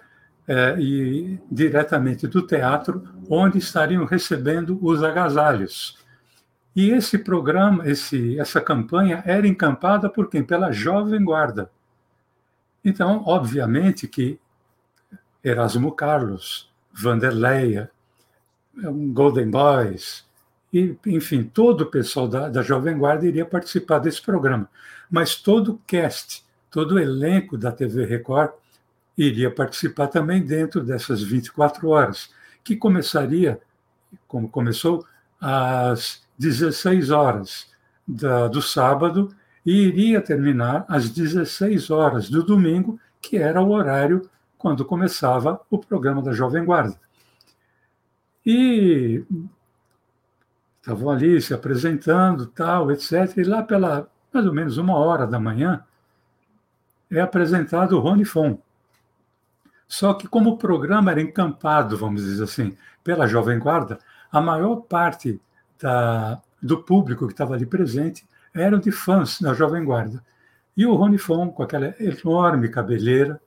[0.48, 5.98] é, e diretamente do teatro, onde estariam recebendo os agasalhos.
[6.74, 10.42] E esse programa, esse, essa campanha era encampada por quem?
[10.42, 11.70] Pela Jovem Guarda.
[12.82, 14.40] Então, obviamente que
[15.44, 17.90] Erasmo Carlos, Vanderleia,
[19.12, 20.26] Golden Boys,
[20.72, 24.68] e, enfim, todo o pessoal da, da Jovem Guarda iria participar desse programa.
[25.10, 28.52] Mas todo o cast, todo o elenco da TV Record
[29.18, 32.30] iria participar também dentro dessas 24 horas,
[32.62, 33.60] que começaria,
[34.28, 35.04] como começou,
[35.40, 37.68] às 16 horas
[38.06, 39.34] da, do sábado
[39.66, 45.78] e iria terminar às 16 horas do domingo, que era o horário quando começava o
[45.78, 46.98] programa da Jovem Guarda.
[48.46, 49.24] E
[50.80, 53.36] estavam ali se apresentando, tal, etc.
[53.36, 55.84] E lá pela mais ou menos uma hora da manhã
[57.10, 58.58] é apresentado o Rony Fon,
[59.88, 63.98] só que, como o programa era encampado, vamos dizer assim, pela Jovem Guarda,
[64.30, 65.40] a maior parte
[65.80, 70.22] da, do público que estava ali presente eram de fãs da Jovem Guarda.
[70.76, 73.40] E o Rony Fon, com aquela enorme cabeleira,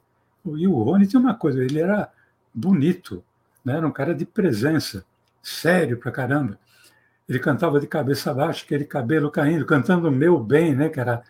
[0.44, 2.10] e o Rony tinha uma coisa, ele era
[2.54, 3.24] bonito,
[3.64, 3.78] né?
[3.78, 5.06] era um cara de presença,
[5.44, 6.58] sério pra caramba.
[7.30, 10.90] Ele cantava de cabeça baixa, aquele cabelo caindo, cantando Meu Bem, né?
[10.90, 11.22] que era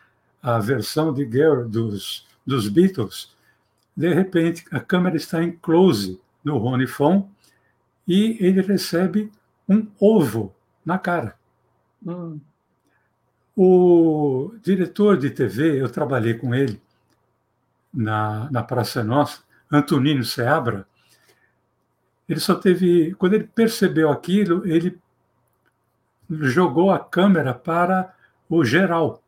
[0.42, 3.36] a versão de Girl dos, dos Beatles.
[3.96, 7.30] De repente, a câmera está em close no Rony Fon
[8.08, 9.32] e ele recebe
[9.68, 10.54] um ovo
[10.86, 11.36] na cara.
[12.06, 12.40] Hum.
[13.56, 16.82] O diretor de TV, eu trabalhei com ele
[17.94, 20.88] na, na Praça Nossa, Antonino Seabra,
[22.28, 23.14] ele só teve.
[23.16, 24.98] Quando ele percebeu aquilo, ele
[26.30, 28.14] jogou a câmera para
[28.50, 29.22] o geral.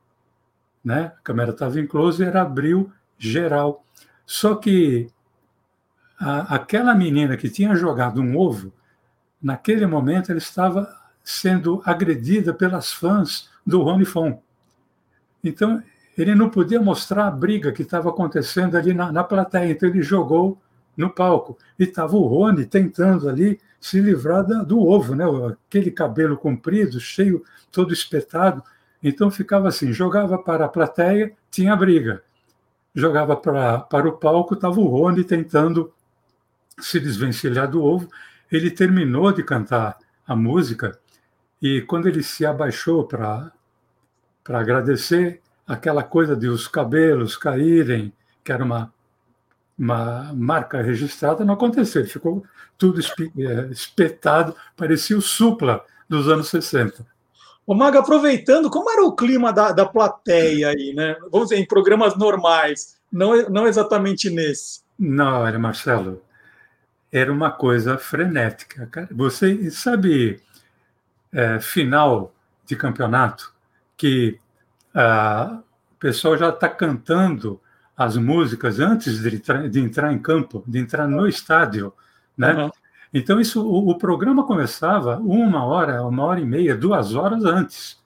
[0.84, 1.12] Né?
[1.18, 3.86] A câmera estava em close e ele abriu geral.
[4.34, 5.12] Só que
[6.20, 8.74] a, aquela menina que tinha jogado um ovo,
[9.40, 10.92] naquele momento ela estava
[11.24, 14.42] sendo agredida pelas fãs do Rony Fon.
[15.44, 15.84] Então,
[16.18, 20.02] ele não podia mostrar a briga que estava acontecendo ali na, na plateia, então ele
[20.02, 20.60] jogou
[20.98, 21.56] no palco.
[21.78, 25.26] E estava o Rony tentando ali se livrar da, do ovo, né?
[25.68, 28.64] aquele cabelo comprido, cheio, todo espetado.
[29.04, 32.24] Então ficava assim: jogava para a plateia, tinha briga
[32.94, 35.94] jogava pra, para o palco, estava o Rony tentando
[36.80, 38.08] se desvencilhar do ovo.
[38.52, 41.00] Ele terminou de cantar a música
[41.62, 43.52] e quando ele se abaixou para
[44.48, 48.94] agradecer, aquela coisa de os cabelos caírem, que era uma,
[49.78, 52.02] uma marca registrada, não aconteceu.
[52.02, 52.46] Ele ficou
[52.78, 57.06] tudo é, espetado, parecia o Supla dos anos 60.
[57.66, 61.16] O Maga, aproveitando, como era o clima da, da plateia aí, né?
[61.32, 64.82] Vamos dizer, em programas normais, não, não exatamente nesse.
[65.00, 66.22] Não, olha, Marcelo,
[67.12, 68.88] era uma coisa frenética.
[68.88, 69.08] Cara.
[69.12, 70.42] Você sabe,
[71.32, 72.34] é, final
[72.66, 73.54] de campeonato,
[73.96, 74.40] que
[74.94, 75.60] ah,
[75.92, 77.62] o pessoal já está cantando
[77.96, 81.94] as músicas antes de, de, entrar em campo, de entrar no estádio,
[82.38, 82.54] né?
[82.54, 82.72] Uhum.
[83.14, 88.02] Então, isso, o, o, programa começava uma hora, uma hora e meia, duas horas antes,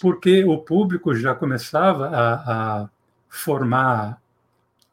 [0.00, 2.90] porque o público já começava a, a
[3.28, 4.20] formar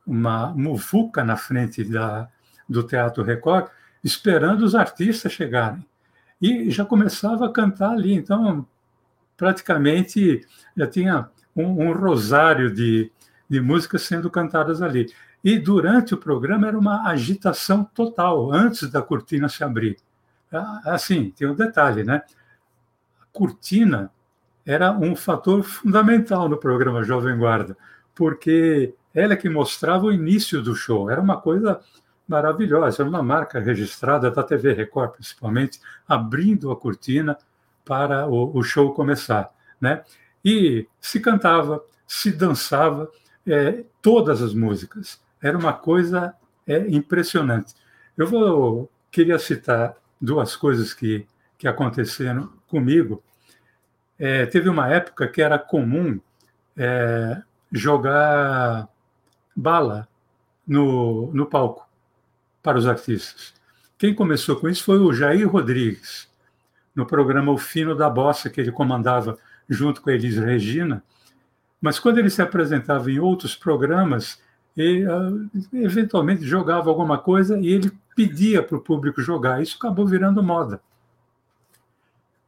[0.05, 2.27] uma muvuca na frente da,
[2.67, 3.67] do Teatro Record,
[4.03, 5.86] esperando os artistas chegarem.
[6.41, 8.13] e já começava a cantar ali.
[8.13, 8.67] Então,
[9.38, 13.09] praticamente já tinha um, um rosário de,
[13.49, 15.09] de músicas sendo cantadas ali.
[15.43, 19.97] E durante o programa era uma agitação total, antes da cortina se abrir.
[20.51, 22.21] Ah, assim, tem um detalhe, né?
[23.21, 24.12] A cortina
[24.65, 27.75] era um fator fundamental no programa Jovem Guarda,
[28.15, 31.10] porque ela é que mostrava o início do show.
[31.10, 31.82] Era uma coisa
[32.27, 37.38] maravilhosa, era uma marca registrada da TV Record, principalmente, abrindo a cortina
[37.84, 39.51] para o, o show começar.
[39.82, 40.03] Né?
[40.43, 43.10] E se cantava, se dançava,
[43.45, 45.21] é, todas as músicas.
[45.43, 46.34] Era uma coisa
[46.65, 47.75] é, impressionante.
[48.17, 53.23] Eu vou queria citar duas coisas que, que aconteceram comigo.
[54.17, 56.19] É, teve uma época que era comum
[56.75, 57.39] é,
[57.71, 58.89] jogar
[59.56, 60.08] bala
[60.65, 61.88] no, no palco
[62.63, 63.53] para os artistas.
[63.99, 66.27] Quem começou com isso foi o Jair Rodrigues,
[66.95, 69.38] no programa O Fino da Bossa, que ele comandava
[69.69, 71.03] junto com a Elis Regina.
[71.79, 74.41] Mas quando ele se apresentava em outros programas,
[74.75, 79.62] ele, uh, eventualmente jogava alguma coisa e ele pedia para o público jogar.
[79.62, 80.81] Isso acabou virando moda.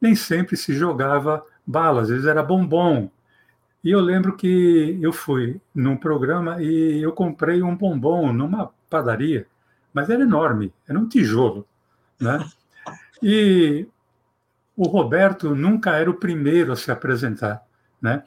[0.02, 3.10] Nem sempre se jogava bala, às vezes era bombom.
[3.84, 9.48] E eu lembro que eu fui num programa e eu comprei um bombom numa padaria,
[9.94, 11.68] mas era enorme, era um tijolo,
[12.20, 12.44] né?
[13.22, 13.88] E
[14.76, 17.64] o Roberto nunca era o primeiro a se apresentar,
[18.02, 18.24] né?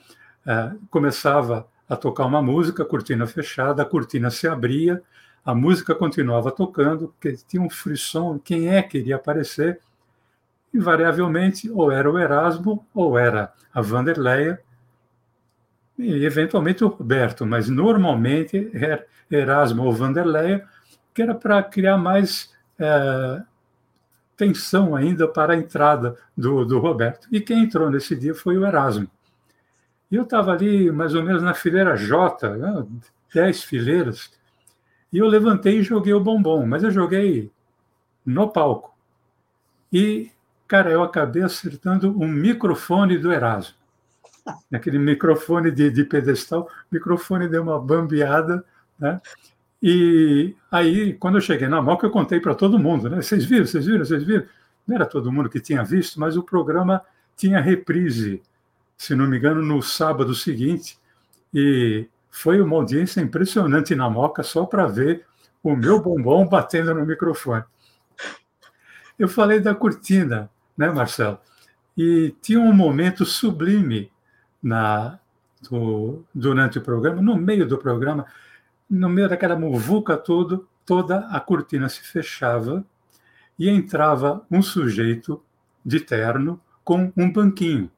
[0.47, 5.03] É, começava a tocar uma música, cortina fechada, a cortina se abria,
[5.45, 9.81] a música continuava tocando, porque tinha um frisson, quem é que iria aparecer?
[10.75, 14.61] Invariavelmente, ou era o Erasmo, ou era a Vanderleia,
[15.99, 20.65] e eventualmente o Roberto, mas normalmente era Erasmo ou Vanderleia,
[21.15, 23.43] que era para criar mais é,
[24.37, 27.27] tensão ainda para a entrada do, do Roberto.
[27.33, 29.11] E quem entrou nesse dia foi o Erasmo.
[30.11, 32.87] E eu estava ali mais ou menos na fileira J, né,
[33.35, 34.31] dez fileiras,
[35.13, 37.51] e eu levantei e joguei o bombom, mas eu joguei
[38.25, 38.95] no palco.
[39.93, 40.31] E,
[40.67, 43.75] cara, eu acabei acertando um microfone do Erasmo.
[44.73, 48.65] Aquele microfone de, de pedestal, o microfone deu uma bambeada,
[48.99, 49.21] né?
[49.83, 53.23] E aí, quando eu cheguei na Moca, eu contei para todo mundo, né?
[53.23, 54.45] Vocês viram, vocês viram, vocês viram?
[54.87, 57.03] Não era todo mundo que tinha visto, mas o programa
[57.37, 58.43] tinha reprise
[58.99, 60.99] se não me engano, no sábado seguinte,
[61.55, 65.25] e foi uma audiência impressionante na Moca só para ver
[65.63, 67.63] o meu bombom batendo no microfone.
[69.17, 71.39] Eu falei da cortina, né, Marcelo?
[71.97, 74.11] E tinha um momento sublime
[74.63, 75.19] na,
[75.71, 78.27] do, durante o programa, no meio do programa,
[78.91, 82.85] no meio daquela muvuca todo, toda a cortina se fechava
[83.59, 85.43] e entrava um sujeito
[85.85, 87.91] de terno com um banquinho.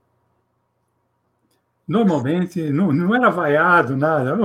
[1.91, 4.39] Normalmente não, não era vaiado, nada,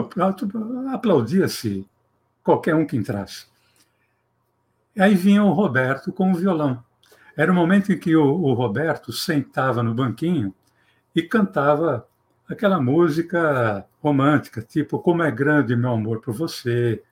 [0.92, 1.88] aplaudia-se
[2.44, 3.46] qualquer um que entrasse.
[4.98, 6.84] Aí vinha o Roberto com o violão.
[7.38, 10.56] Era o momento em que o, o Roberto sentava no banquinho
[11.16, 12.08] e cantava
[12.50, 17.04] aquela música romântica, tipo Como é Grande Meu Amor por Você,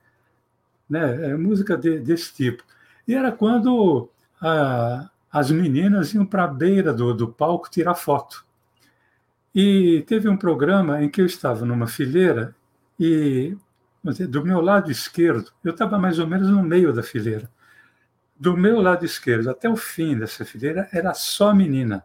[0.90, 1.30] né?
[1.30, 2.64] É música de, desse tipo.
[3.06, 4.10] E era quando
[4.42, 8.44] a, as meninas iam para a beira do, do palco tirar foto.
[9.54, 12.54] E teve um programa em que eu estava numa fileira
[12.98, 13.56] e
[14.28, 17.48] do meu lado esquerdo, eu estava mais ou menos no meio da fileira.
[18.38, 22.04] Do meu lado esquerdo até o fim dessa fileira era só menina.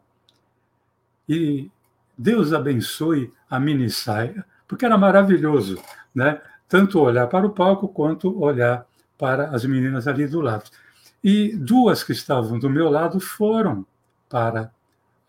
[1.28, 1.70] E
[2.18, 5.82] Deus abençoe a mini saia, porque era maravilhoso,
[6.14, 6.42] né?
[6.68, 8.86] Tanto olhar para o palco quanto olhar
[9.18, 10.70] para as meninas ali do lado.
[11.24, 13.86] E duas que estavam do meu lado foram
[14.30, 14.72] para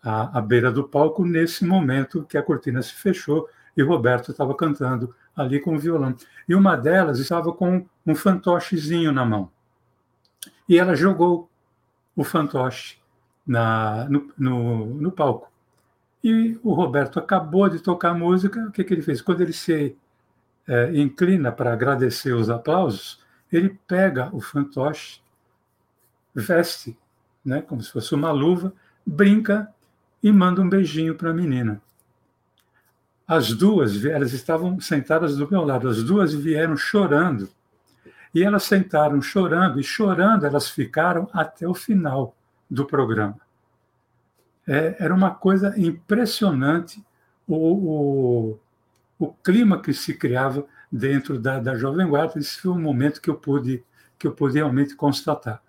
[0.03, 4.55] à, à beira do palco nesse momento que a cortina se fechou e Roberto estava
[4.55, 6.15] cantando ali com o violão.
[6.47, 9.49] E uma delas estava com um fantochezinho na mão.
[10.67, 11.49] E ela jogou
[12.15, 12.97] o fantoche
[13.45, 15.51] na, no, no, no, palco.
[16.23, 19.21] E o Roberto acabou de tocar a música, o que, que ele fez?
[19.21, 19.95] Quando ele se
[20.67, 25.21] é, inclina para agradecer os aplausos, ele pega o fantoche,
[26.33, 26.97] veste,
[27.43, 28.73] né, como se fosse uma luva,
[29.05, 29.73] brinca
[30.21, 31.81] e manda um beijinho para a menina.
[33.27, 37.49] As duas, elas estavam sentadas do meu lado, as duas vieram chorando.
[38.33, 42.35] E elas sentaram chorando, e chorando elas ficaram até o final
[42.69, 43.37] do programa.
[44.67, 47.03] É, era uma coisa impressionante
[47.47, 48.59] o, o,
[49.19, 52.39] o, clima que se criava dentro da, da Jovem Guarda.
[52.39, 53.83] Esse foi um momento que eu pude,
[54.17, 55.61] que eu pude realmente constatar.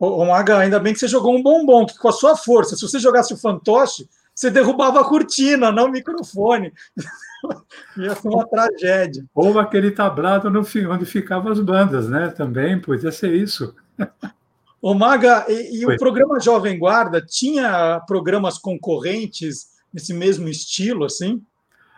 [0.00, 2.80] Ô, Maga, ainda bem que você jogou um bombom, que com a sua força, se
[2.80, 6.72] você jogasse o fantoche, você derrubava a cortina, não o microfone.
[7.98, 9.22] Ia ser uma tragédia.
[9.34, 12.28] Ou aquele tablado no, onde ficavam as bandas, né?
[12.28, 13.74] Também podia ser isso.
[14.80, 21.44] Ô, Maga, e, e o programa Jovem Guarda tinha programas concorrentes nesse mesmo estilo, assim?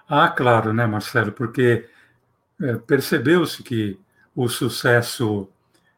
[0.09, 1.31] Ah, claro, né, Marcelo?
[1.31, 1.89] Porque
[2.61, 3.97] é, percebeu-se que
[4.35, 5.49] o sucesso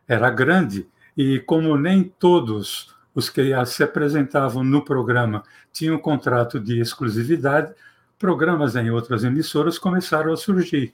[0.07, 0.87] era grande
[1.17, 5.43] e como nem todos os que se apresentavam no programa
[5.73, 7.73] tinham contrato de exclusividade,
[8.19, 10.93] programas em outras emissoras começaram a surgir.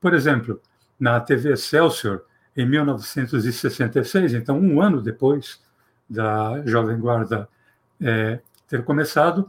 [0.00, 0.60] Por exemplo,
[0.98, 2.22] na TV Excelsior,
[2.56, 5.60] em 1966, então um ano depois
[6.08, 7.48] da Jovem Guarda
[8.00, 9.48] é, ter começado,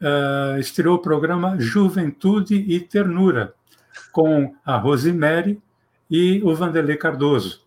[0.00, 3.54] uh, estreou o programa Juventude e Ternura,
[4.10, 5.60] com a Rosemary
[6.10, 7.62] e o Vanderlei Cardoso.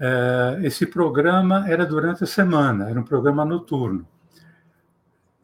[0.00, 4.06] Uh, esse programa era durante a semana, era um programa noturno.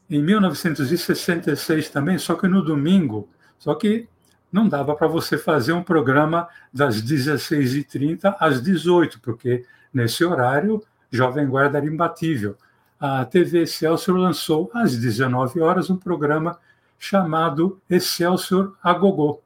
[0.08, 3.28] Em 1966 também, só que no domingo,
[3.58, 4.08] só que
[4.52, 11.46] não dava para você fazer um programa das 16h30 às 18 porque nesse horário Jovem
[11.46, 12.56] Guarda era imbatível.
[12.98, 16.58] A TV Excelsior lançou às 19 horas um programa
[16.98, 19.40] chamado Excelsior a Gogô.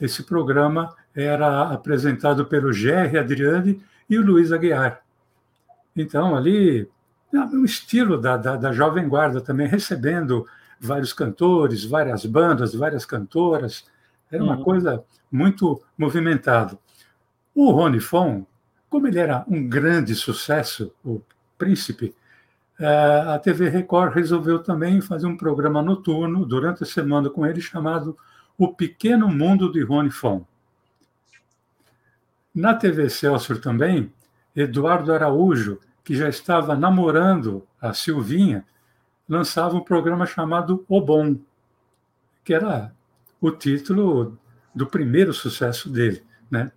[0.00, 5.02] Esse programa era apresentado pelo Gerry Adriani e o Luiz Aguiar.
[5.94, 6.88] Então, ali,
[7.52, 10.46] o estilo da, da, da Jovem Guarda também, recebendo
[10.80, 13.84] vários cantores, várias bandas, várias cantoras,
[14.30, 14.62] era uma uhum.
[14.62, 16.78] coisa muito movimentada.
[17.54, 18.46] O Rony Fon,
[18.88, 21.20] como ele era um grande sucesso, o
[21.56, 22.14] príncipe,
[22.78, 27.60] eh, a TV Record resolveu também fazer um programa noturno durante a semana com ele
[27.60, 28.16] chamado
[28.56, 30.44] O Pequeno Mundo de Rony Fon.
[32.58, 34.12] Na TV Celso também,
[34.54, 38.64] Eduardo Araújo, que já estava namorando a Silvinha,
[39.28, 41.36] lançava um programa chamado O Bom,
[42.42, 42.92] que era
[43.40, 44.36] o título
[44.74, 46.72] do primeiro sucesso dele, né?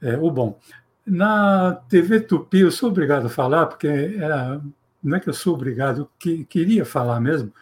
[0.00, 0.56] É, o bom.
[1.04, 4.60] Na TV Tupi, eu sou obrigado a falar, porque era,
[5.02, 7.52] não é que eu sou obrigado, eu que, queria falar mesmo,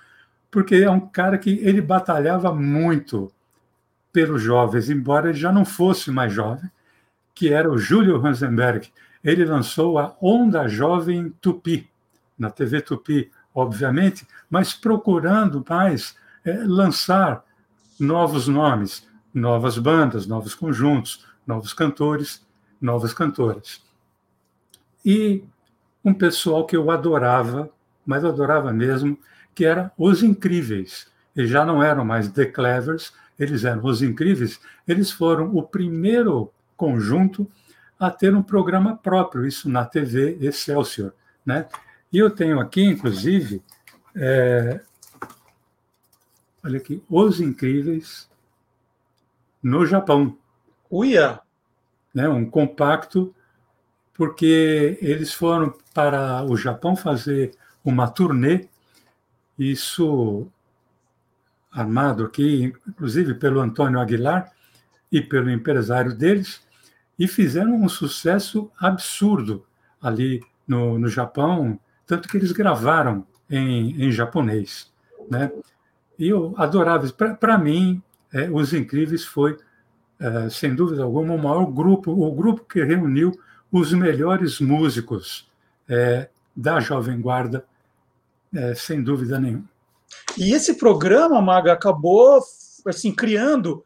[0.51, 3.33] porque é um cara que ele batalhava muito
[4.13, 6.71] pelos jovens, embora ele já não fosse mais jovem,
[7.37, 8.91] que era o Júlio Hansenberg.
[9.23, 11.89] Ele lançou a Onda Jovem Tupi,
[12.37, 17.45] na TV Tupi, obviamente, mas procurando mais é, lançar
[18.01, 22.45] novos nomes, novas bandas, novos conjuntos, novos cantores,
[22.81, 23.83] novas cantoras.
[25.05, 25.45] E
[26.03, 27.69] um pessoal que eu adorava,
[28.05, 29.19] mas adorava mesmo,
[29.55, 31.07] que era Os Incríveis.
[31.35, 34.59] Eles já não eram mais The Clevers, eles eram Os Incríveis.
[34.89, 37.51] Eles foram o primeiro conjunto
[37.99, 41.13] a ter um programa próprio, isso na TV Excelsior.
[41.45, 41.67] Né?
[42.13, 43.63] E eu tenho aqui, inclusive,
[44.15, 44.81] é,
[46.67, 48.29] Olha aqui, Os Incríveis
[49.63, 50.37] no Japão.
[50.91, 51.39] Uia!
[52.13, 53.33] Né, um compacto,
[54.13, 57.55] porque eles foram para o Japão fazer
[57.85, 58.69] uma turnê,
[59.57, 60.49] isso
[61.71, 64.51] armado aqui, inclusive pelo Antônio Aguilar
[65.13, 66.66] e pelo empresário deles,
[67.19, 69.65] e fizeram um sucesso absurdo
[70.01, 74.93] ali no, no Japão, tanto que eles gravaram em, em japonês.
[75.31, 75.51] Né?
[76.19, 77.09] E eu adorava.
[77.13, 78.03] Para mim,
[78.33, 79.57] é, Os Incríveis foi,
[80.19, 83.33] é, sem dúvida alguma, o maior grupo, o grupo que reuniu
[83.71, 85.51] os melhores músicos
[85.89, 87.65] é, da Jovem Guarda,
[88.55, 89.69] é, sem dúvida nenhuma.
[90.39, 92.41] E esse programa, Maga, acabou
[92.87, 93.85] assim criando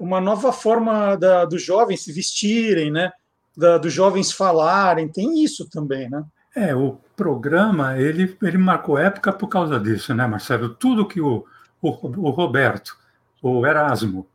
[0.00, 3.12] uma nova forma da, dos jovens se vestirem, né?
[3.54, 6.24] Da, dos jovens falarem, tem isso também, né?
[6.56, 10.70] É, o programa ele, ele marcou época por causa disso, né, Marcelo?
[10.70, 11.44] Tudo que o,
[11.82, 12.96] o, o Roberto,
[13.42, 14.26] o Erasmo,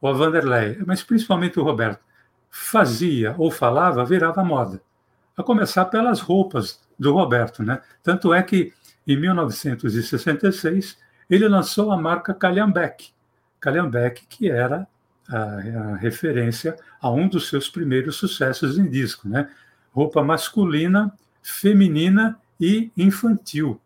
[0.00, 2.00] o Vanderlei, mas principalmente o Roberto,
[2.48, 4.80] fazia ou falava, virava moda.
[5.36, 7.80] A começar pelas roupas do Roberto, né?
[8.02, 8.72] Tanto é que
[9.06, 10.98] em 1966
[11.28, 13.12] ele lançou a marca Calhambeck.
[13.60, 14.88] Calhambeck, que era
[15.30, 19.48] a, a, referência a um dos seus primeiros sucessos em disco, né?
[19.92, 21.12] Roupa masculina,
[21.42, 23.80] feminina e infantil.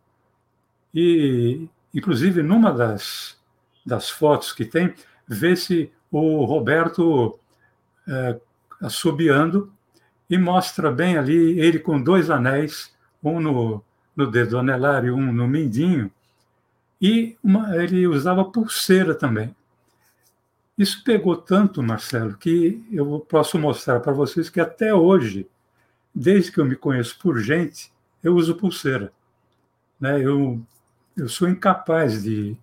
[0.95, 3.36] E Inclusive, numa das,
[3.86, 4.92] das fotos que tem,
[5.28, 7.38] vê-se o Roberto
[8.09, 8.40] é,
[8.82, 9.72] assobiando
[10.28, 12.92] e mostra bem ali ele com dois anéis,
[13.22, 13.82] um no,
[14.16, 16.11] no dedo anelar e um no mindinho,
[17.01, 19.55] e uma, ele usava pulseira também.
[20.77, 25.49] Isso pegou tanto, Marcelo, que eu posso mostrar para vocês que até hoje,
[26.12, 29.12] desde que eu me conheço por gente, eu uso pulseira.
[30.01, 30.20] Né?
[30.20, 30.61] Eu,
[31.16, 32.57] eu sou incapaz de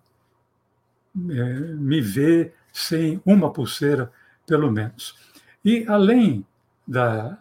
[1.30, 4.12] é, me ver sem uma pulseira,
[4.46, 5.16] pelo menos.
[5.64, 6.44] E além
[6.86, 7.38] da.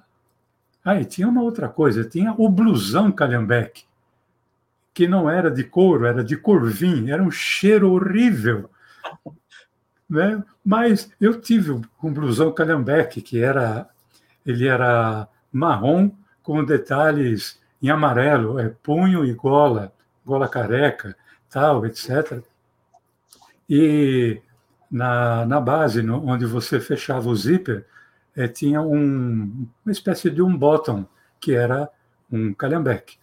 [0.83, 3.83] Ah, e tinha uma outra coisa, tinha o blusão Calhambeque,
[4.93, 8.69] que não era de couro, era de corvim, era um cheiro horrível.
[10.11, 10.43] Né?
[10.63, 11.71] Mas eu tive
[12.03, 13.87] um blusão Calhambeque, que era
[14.45, 16.11] ele era marrom
[16.43, 19.93] com detalhes em amarelo, é punho e gola,
[20.25, 21.15] gola careca,
[21.49, 22.43] tal, etc.
[23.69, 24.41] E
[24.91, 27.85] na, na base, no, onde você fechava o zíper,
[28.35, 31.05] é, tinha um, uma espécie de um bottom,
[31.39, 31.89] que era
[32.29, 33.17] um calhambeque.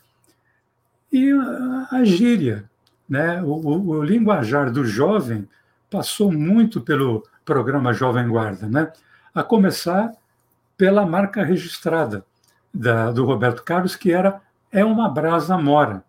[1.12, 2.64] E a, a gíria,
[3.06, 3.42] né?
[3.42, 5.46] O, o, o, linguajar do jovem
[5.90, 8.92] passou muito pelo programa Jovem Guarda, né?
[9.34, 10.12] a começar
[10.76, 12.24] pela marca registrada
[12.72, 16.04] da, do Roberto Carlos, que era É uma Brasa Mora.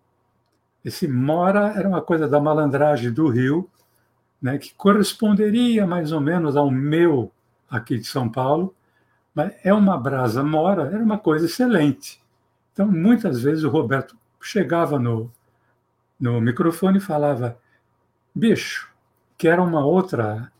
[0.83, 3.69] Esse Mora era uma coisa da malandragem do Rio,
[4.41, 7.31] né, que corresponderia mais ou menos ao meu
[7.69, 8.73] aqui de São Paulo,
[9.33, 12.21] mas é uma brasa mora, era uma coisa excelente.
[12.73, 15.31] Então, muitas vezes o Roberto chegava no,
[16.19, 17.57] no microfone e falava,
[18.33, 18.88] bicho,
[19.39, 20.51] que era uma outra,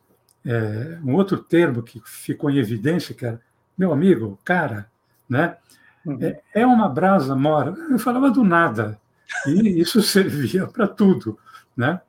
[0.45, 3.41] é, um outro termo que ficou em evidência, que era
[3.77, 4.89] meu amigo, cara,
[5.27, 5.57] né?
[6.05, 6.17] Uhum.
[6.21, 7.75] É, é uma brasa mora.
[7.91, 8.97] Eu falava do nada,
[9.45, 11.37] e isso servia para tudo,
[11.75, 11.99] né?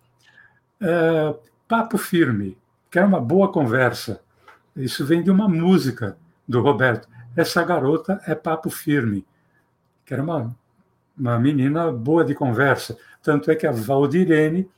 [0.80, 1.34] É,
[1.66, 2.56] papo firme,
[2.88, 4.20] que era uma boa conversa.
[4.76, 6.16] Isso vem de uma música
[6.46, 7.08] do Roberto.
[7.36, 9.26] Essa garota é papo firme,
[10.06, 10.54] que era uma,
[11.18, 12.96] uma menina boa de conversa.
[13.20, 14.70] Tanto é que a Valdirene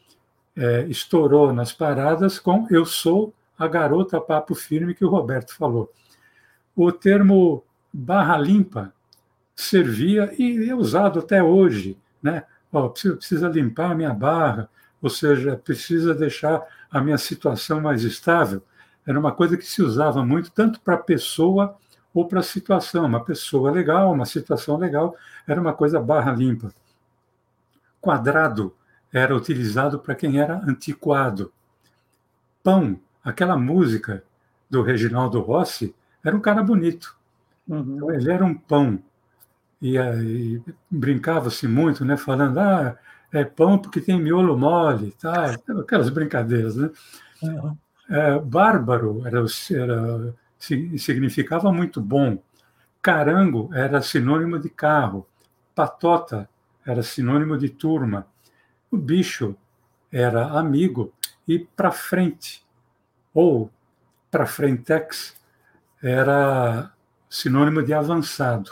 [0.56, 5.92] é, estourou nas paradas com Eu Sou a Garota Papo Firme, que o Roberto falou.
[6.74, 8.92] O termo barra limpa
[9.54, 11.96] servia e é usado até hoje.
[12.22, 12.44] Né?
[12.72, 14.68] Oh, precisa limpar a minha barra,
[15.00, 18.62] ou seja, precisa deixar a minha situação mais estável,
[19.06, 21.76] era uma coisa que se usava muito tanto para a pessoa
[22.14, 23.04] ou para a situação.
[23.04, 26.72] Uma pessoa legal, uma situação legal, era uma coisa barra limpa.
[28.00, 28.74] Quadrado
[29.12, 31.52] era utilizado para quem era antiquado.
[32.62, 34.24] Pão, aquela música
[34.70, 35.94] do Reginaldo Rossi,
[36.24, 37.16] era um cara bonito.
[37.68, 37.96] Uhum.
[37.96, 39.02] Então, ele era um pão.
[39.80, 42.96] E, e brincava-se muito, né, falando, ah,
[43.32, 45.56] é pão porque tem miolo mole, tá?
[45.80, 46.76] aquelas brincadeiras.
[46.76, 46.90] Né?
[47.42, 47.76] Uhum.
[48.08, 52.38] É, bárbaro era, era, significava muito bom.
[53.00, 55.26] Carango era sinônimo de carro.
[55.74, 56.48] Patota
[56.86, 58.26] era sinônimo de turma.
[58.92, 59.56] O bicho
[60.12, 61.12] era amigo.
[61.48, 62.62] E para frente,
[63.32, 63.70] ou
[64.30, 65.34] para frentex,
[66.02, 66.92] era
[67.28, 68.70] sinônimo de avançado.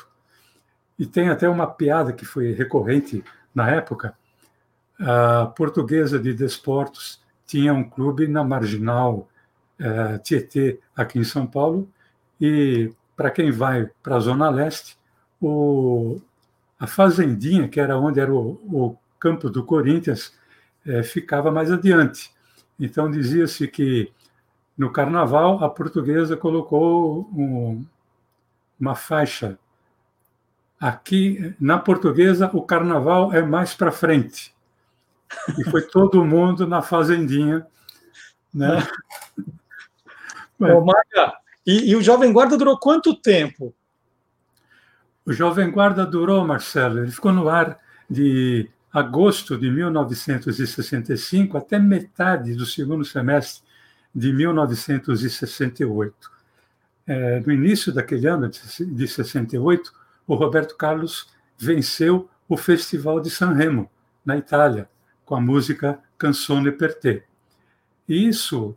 [0.98, 4.14] E tem até uma piada que foi recorrente na época,
[5.00, 9.26] a Portuguesa de Desportos tinha um clube na Marginal
[9.80, 11.88] uh, Tietê, aqui em São Paulo,
[12.38, 14.98] e para quem vai para a Zona Leste,
[15.40, 16.20] o,
[16.78, 20.32] a Fazendinha, que era onde era o, o campo do Corinthians,
[20.86, 22.30] uh, ficava mais adiante.
[22.78, 24.10] Então dizia-se que
[24.76, 27.84] no Carnaval a Portuguesa colocou um,
[28.80, 29.58] uma faixa
[30.80, 34.54] Aqui, na portuguesa, o carnaval é mais para frente.
[35.58, 37.66] E foi todo mundo na fazendinha.
[38.52, 38.78] Né?
[40.58, 43.74] Ô, Maga, e, e, o Jovem Guarda durou quanto tempo?
[45.26, 52.54] O Jovem Guarda durou, Marcelo, ele ficou no ar de agosto de 1965 até metade
[52.54, 53.62] do segundo semestre
[54.14, 56.30] de 1968.
[57.06, 59.92] É, no início daquele ano, de 68,
[60.26, 63.88] o Roberto Carlos venceu o Festival de San Remo,
[64.24, 64.88] na Itália,
[65.24, 67.22] com a música Canzone per te.
[68.08, 68.76] Isso,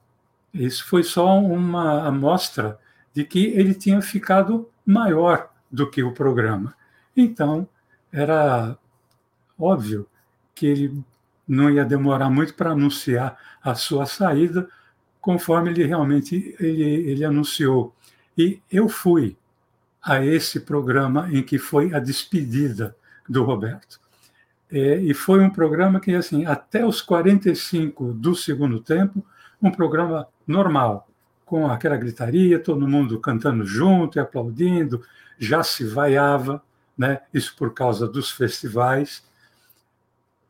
[0.54, 2.80] isso foi só uma amostra
[3.14, 6.76] de que ele tinha ficado maior do que o programa.
[7.16, 7.68] Então,
[8.12, 8.78] era
[9.64, 10.08] óbvio
[10.54, 11.04] que ele
[11.48, 14.68] não ia demorar muito para anunciar a sua saída,
[15.20, 17.94] conforme ele realmente ele, ele anunciou.
[18.38, 19.38] E eu fui
[20.02, 22.96] a esse programa em que foi a despedida
[23.28, 24.02] do Roberto.
[24.72, 29.24] É, e foi um programa que, assim, até os 45 do segundo tempo,
[29.62, 31.08] um programa normal,
[31.46, 35.04] com aquela gritaria, todo mundo cantando junto e aplaudindo,
[35.38, 36.62] já se vaiava,
[36.98, 37.22] né?
[37.34, 39.24] isso por causa dos festivais.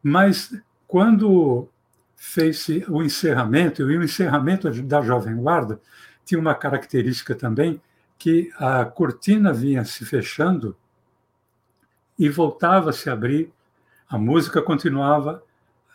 [0.03, 0.53] Mas
[0.85, 1.69] quando
[2.15, 5.79] fez-se o encerramento, e o encerramento da Jovem Guarda
[6.25, 7.81] tinha uma característica também,
[8.17, 10.75] que a cortina vinha se fechando
[12.17, 13.51] e voltava a se abrir,
[14.07, 15.43] a música continuava,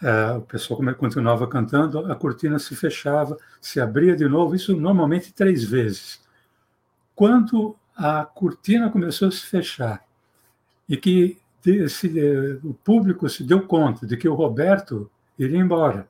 [0.02, 5.32] é, o pessoal continuava cantando, a cortina se fechava, se abria de novo, isso normalmente
[5.32, 6.20] três vezes.
[7.14, 10.04] Quando a cortina começou a se fechar
[10.88, 11.38] e que
[11.88, 16.08] se, o público se deu conta de que o Roberto iria embora,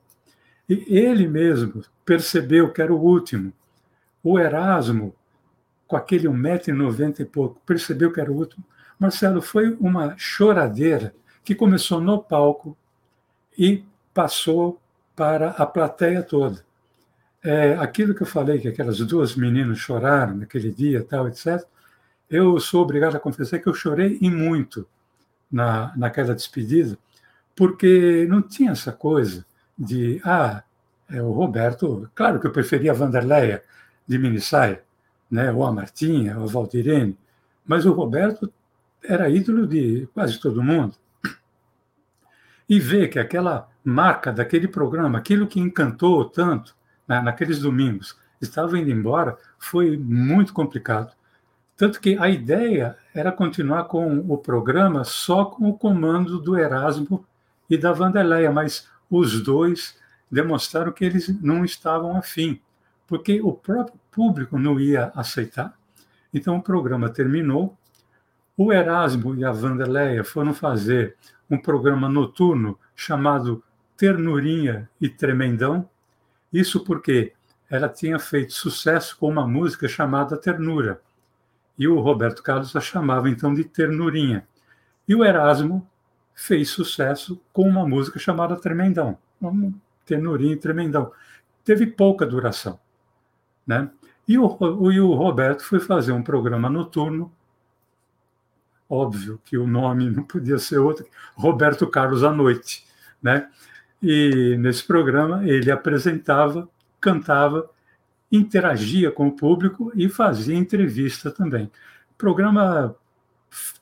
[0.67, 3.51] e ele mesmo percebeu que era o último,
[4.23, 5.15] o Erasmo,
[5.87, 8.63] com aquele 1,90m e pouco, percebeu que era o último.
[8.99, 12.77] Marcelo, foi uma choradeira que começou no palco
[13.57, 13.83] e
[14.13, 14.79] passou
[15.15, 16.63] para a plateia toda.
[17.43, 21.63] É, aquilo que eu falei, que aquelas duas meninas choraram naquele dia, tal, etc.,
[22.29, 24.87] eu sou obrigado a confessar que eu chorei e muito
[25.51, 26.97] na, naquela despedida,
[27.55, 29.45] porque não tinha essa coisa
[29.77, 30.63] de, ah,
[31.09, 33.63] é o Roberto, claro que eu preferia a Vanderleia
[34.07, 34.83] de minissaia,
[35.29, 37.17] né, ou a Martinha, ou a Valdirene,
[37.65, 38.51] mas o Roberto
[39.03, 40.95] era ídolo de quase todo mundo.
[42.67, 46.75] E ver que aquela marca daquele programa, aquilo que encantou tanto
[47.07, 51.13] né, naqueles domingos, estava indo embora, foi muito complicado.
[51.79, 57.25] Tanto que a ideia era continuar com o programa só com o comando do Erasmo
[57.69, 59.97] e da Vanderleia, mas os dois
[60.29, 62.59] demonstraram que eles não estavam afim,
[63.07, 65.73] porque o próprio público não ia aceitar.
[66.33, 67.77] Então o programa terminou.
[68.57, 71.15] O Erasmo e a Vanderleia foram fazer
[71.49, 73.63] um programa noturno chamado
[73.95, 75.89] Ternurinha e Tremendão.
[76.51, 77.31] Isso porque
[77.69, 80.99] ela tinha feito sucesso com uma música chamada Ternura.
[81.79, 84.45] E o Roberto Carlos a chamava então de Ternurinha.
[85.07, 85.89] E o Erasmo
[86.35, 89.17] fez sucesso com uma música chamada Tremendão.
[89.41, 89.73] Vamos
[90.09, 91.11] tenurinho tremendão.
[91.63, 92.79] Teve pouca duração.
[93.65, 93.89] Né?
[94.27, 97.31] E o, e o Roberto foi fazer um programa noturno,
[98.89, 101.05] óbvio que o nome não podia ser outro,
[101.35, 102.85] Roberto Carlos à Noite.
[103.21, 103.47] Né?
[104.01, 106.67] E nesse programa ele apresentava,
[106.99, 107.69] cantava,
[108.31, 111.65] interagia com o público e fazia entrevista também.
[112.11, 112.95] O programa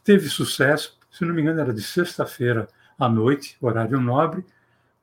[0.03, 2.67] teve sucesso, se não me engano, era de sexta-feira
[2.97, 4.45] à noite, horário nobre,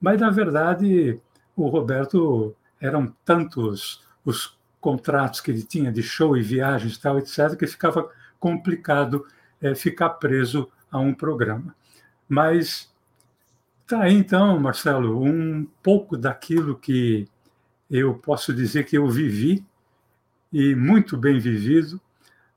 [0.00, 1.20] mas, na verdade,
[1.56, 7.56] o Roberto eram tantos os contratos que ele tinha de show e viagens, tal, etc.,
[7.56, 9.26] que ficava complicado
[9.60, 11.74] é, ficar preso a um programa.
[12.28, 12.92] Mas
[13.86, 17.26] tá aí, então, Marcelo, um pouco daquilo que
[17.96, 19.64] eu posso dizer que eu vivi,
[20.52, 22.00] e muito bem vivido,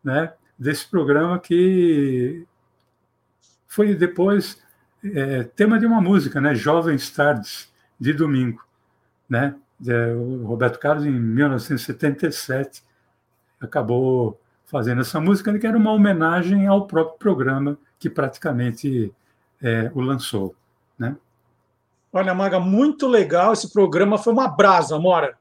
[0.03, 2.45] né, desse programa que
[3.67, 4.61] foi depois
[5.03, 6.55] é, tema de uma música, né?
[6.55, 8.65] Jovens Tardes de Domingo,
[9.29, 9.55] né?
[10.17, 12.83] O Roberto Carlos, em 1977,
[13.61, 19.13] acabou fazendo essa música, que era uma homenagem ao próprio programa que praticamente
[19.61, 20.55] é, o lançou,
[20.97, 21.15] né?
[22.11, 25.37] Olha, Maga, muito legal esse programa, foi uma brasa, Mora.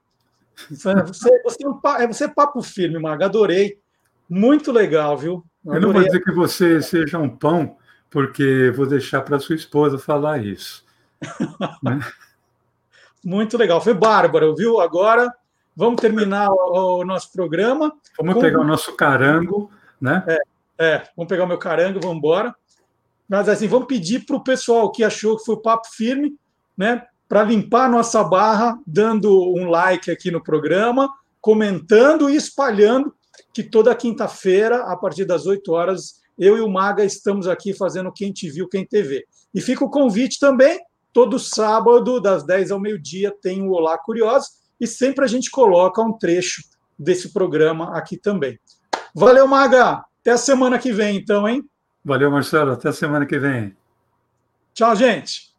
[0.70, 0.94] Você,
[1.42, 1.66] você,
[1.98, 3.78] é, você é papo firme, Maga, adorei.
[4.28, 5.44] Muito legal, viu?
[5.64, 5.78] Adorei.
[5.78, 7.76] Eu não vou dizer que você seja um pão,
[8.10, 10.84] porque vou deixar para sua esposa falar isso.
[11.82, 12.00] né?
[13.24, 14.80] Muito legal, foi bárbaro, viu?
[14.80, 15.32] Agora
[15.76, 17.92] vamos terminar o, o nosso programa.
[18.18, 18.40] Vamos com...
[18.40, 20.24] pegar o nosso carango, né?
[20.26, 20.38] É,
[20.78, 22.54] é, vamos pegar o meu carango, vamos embora.
[23.28, 26.36] Mas assim, vamos pedir para o pessoal que achou que foi o papo firme,
[26.76, 27.02] né?
[27.28, 31.08] Para limpar nossa barra, dando um like aqui no programa,
[31.40, 33.14] comentando e espalhando
[33.52, 38.12] que toda quinta-feira, a partir das 8 horas, eu e o Maga estamos aqui fazendo
[38.12, 39.26] Quem Te Viu, Quem TV.
[39.54, 40.80] E fica o convite também,
[41.12, 44.48] todo sábado, das 10 ao meio-dia, tem o Olá Curioso,
[44.78, 46.62] e sempre a gente coloca um trecho
[46.98, 48.58] desse programa aqui também.
[49.14, 50.04] Valeu, Maga!
[50.20, 51.64] Até a semana que vem, então, hein?
[52.04, 52.72] Valeu, Marcelo.
[52.72, 53.76] Até a semana que vem.
[54.74, 55.55] Tchau, gente.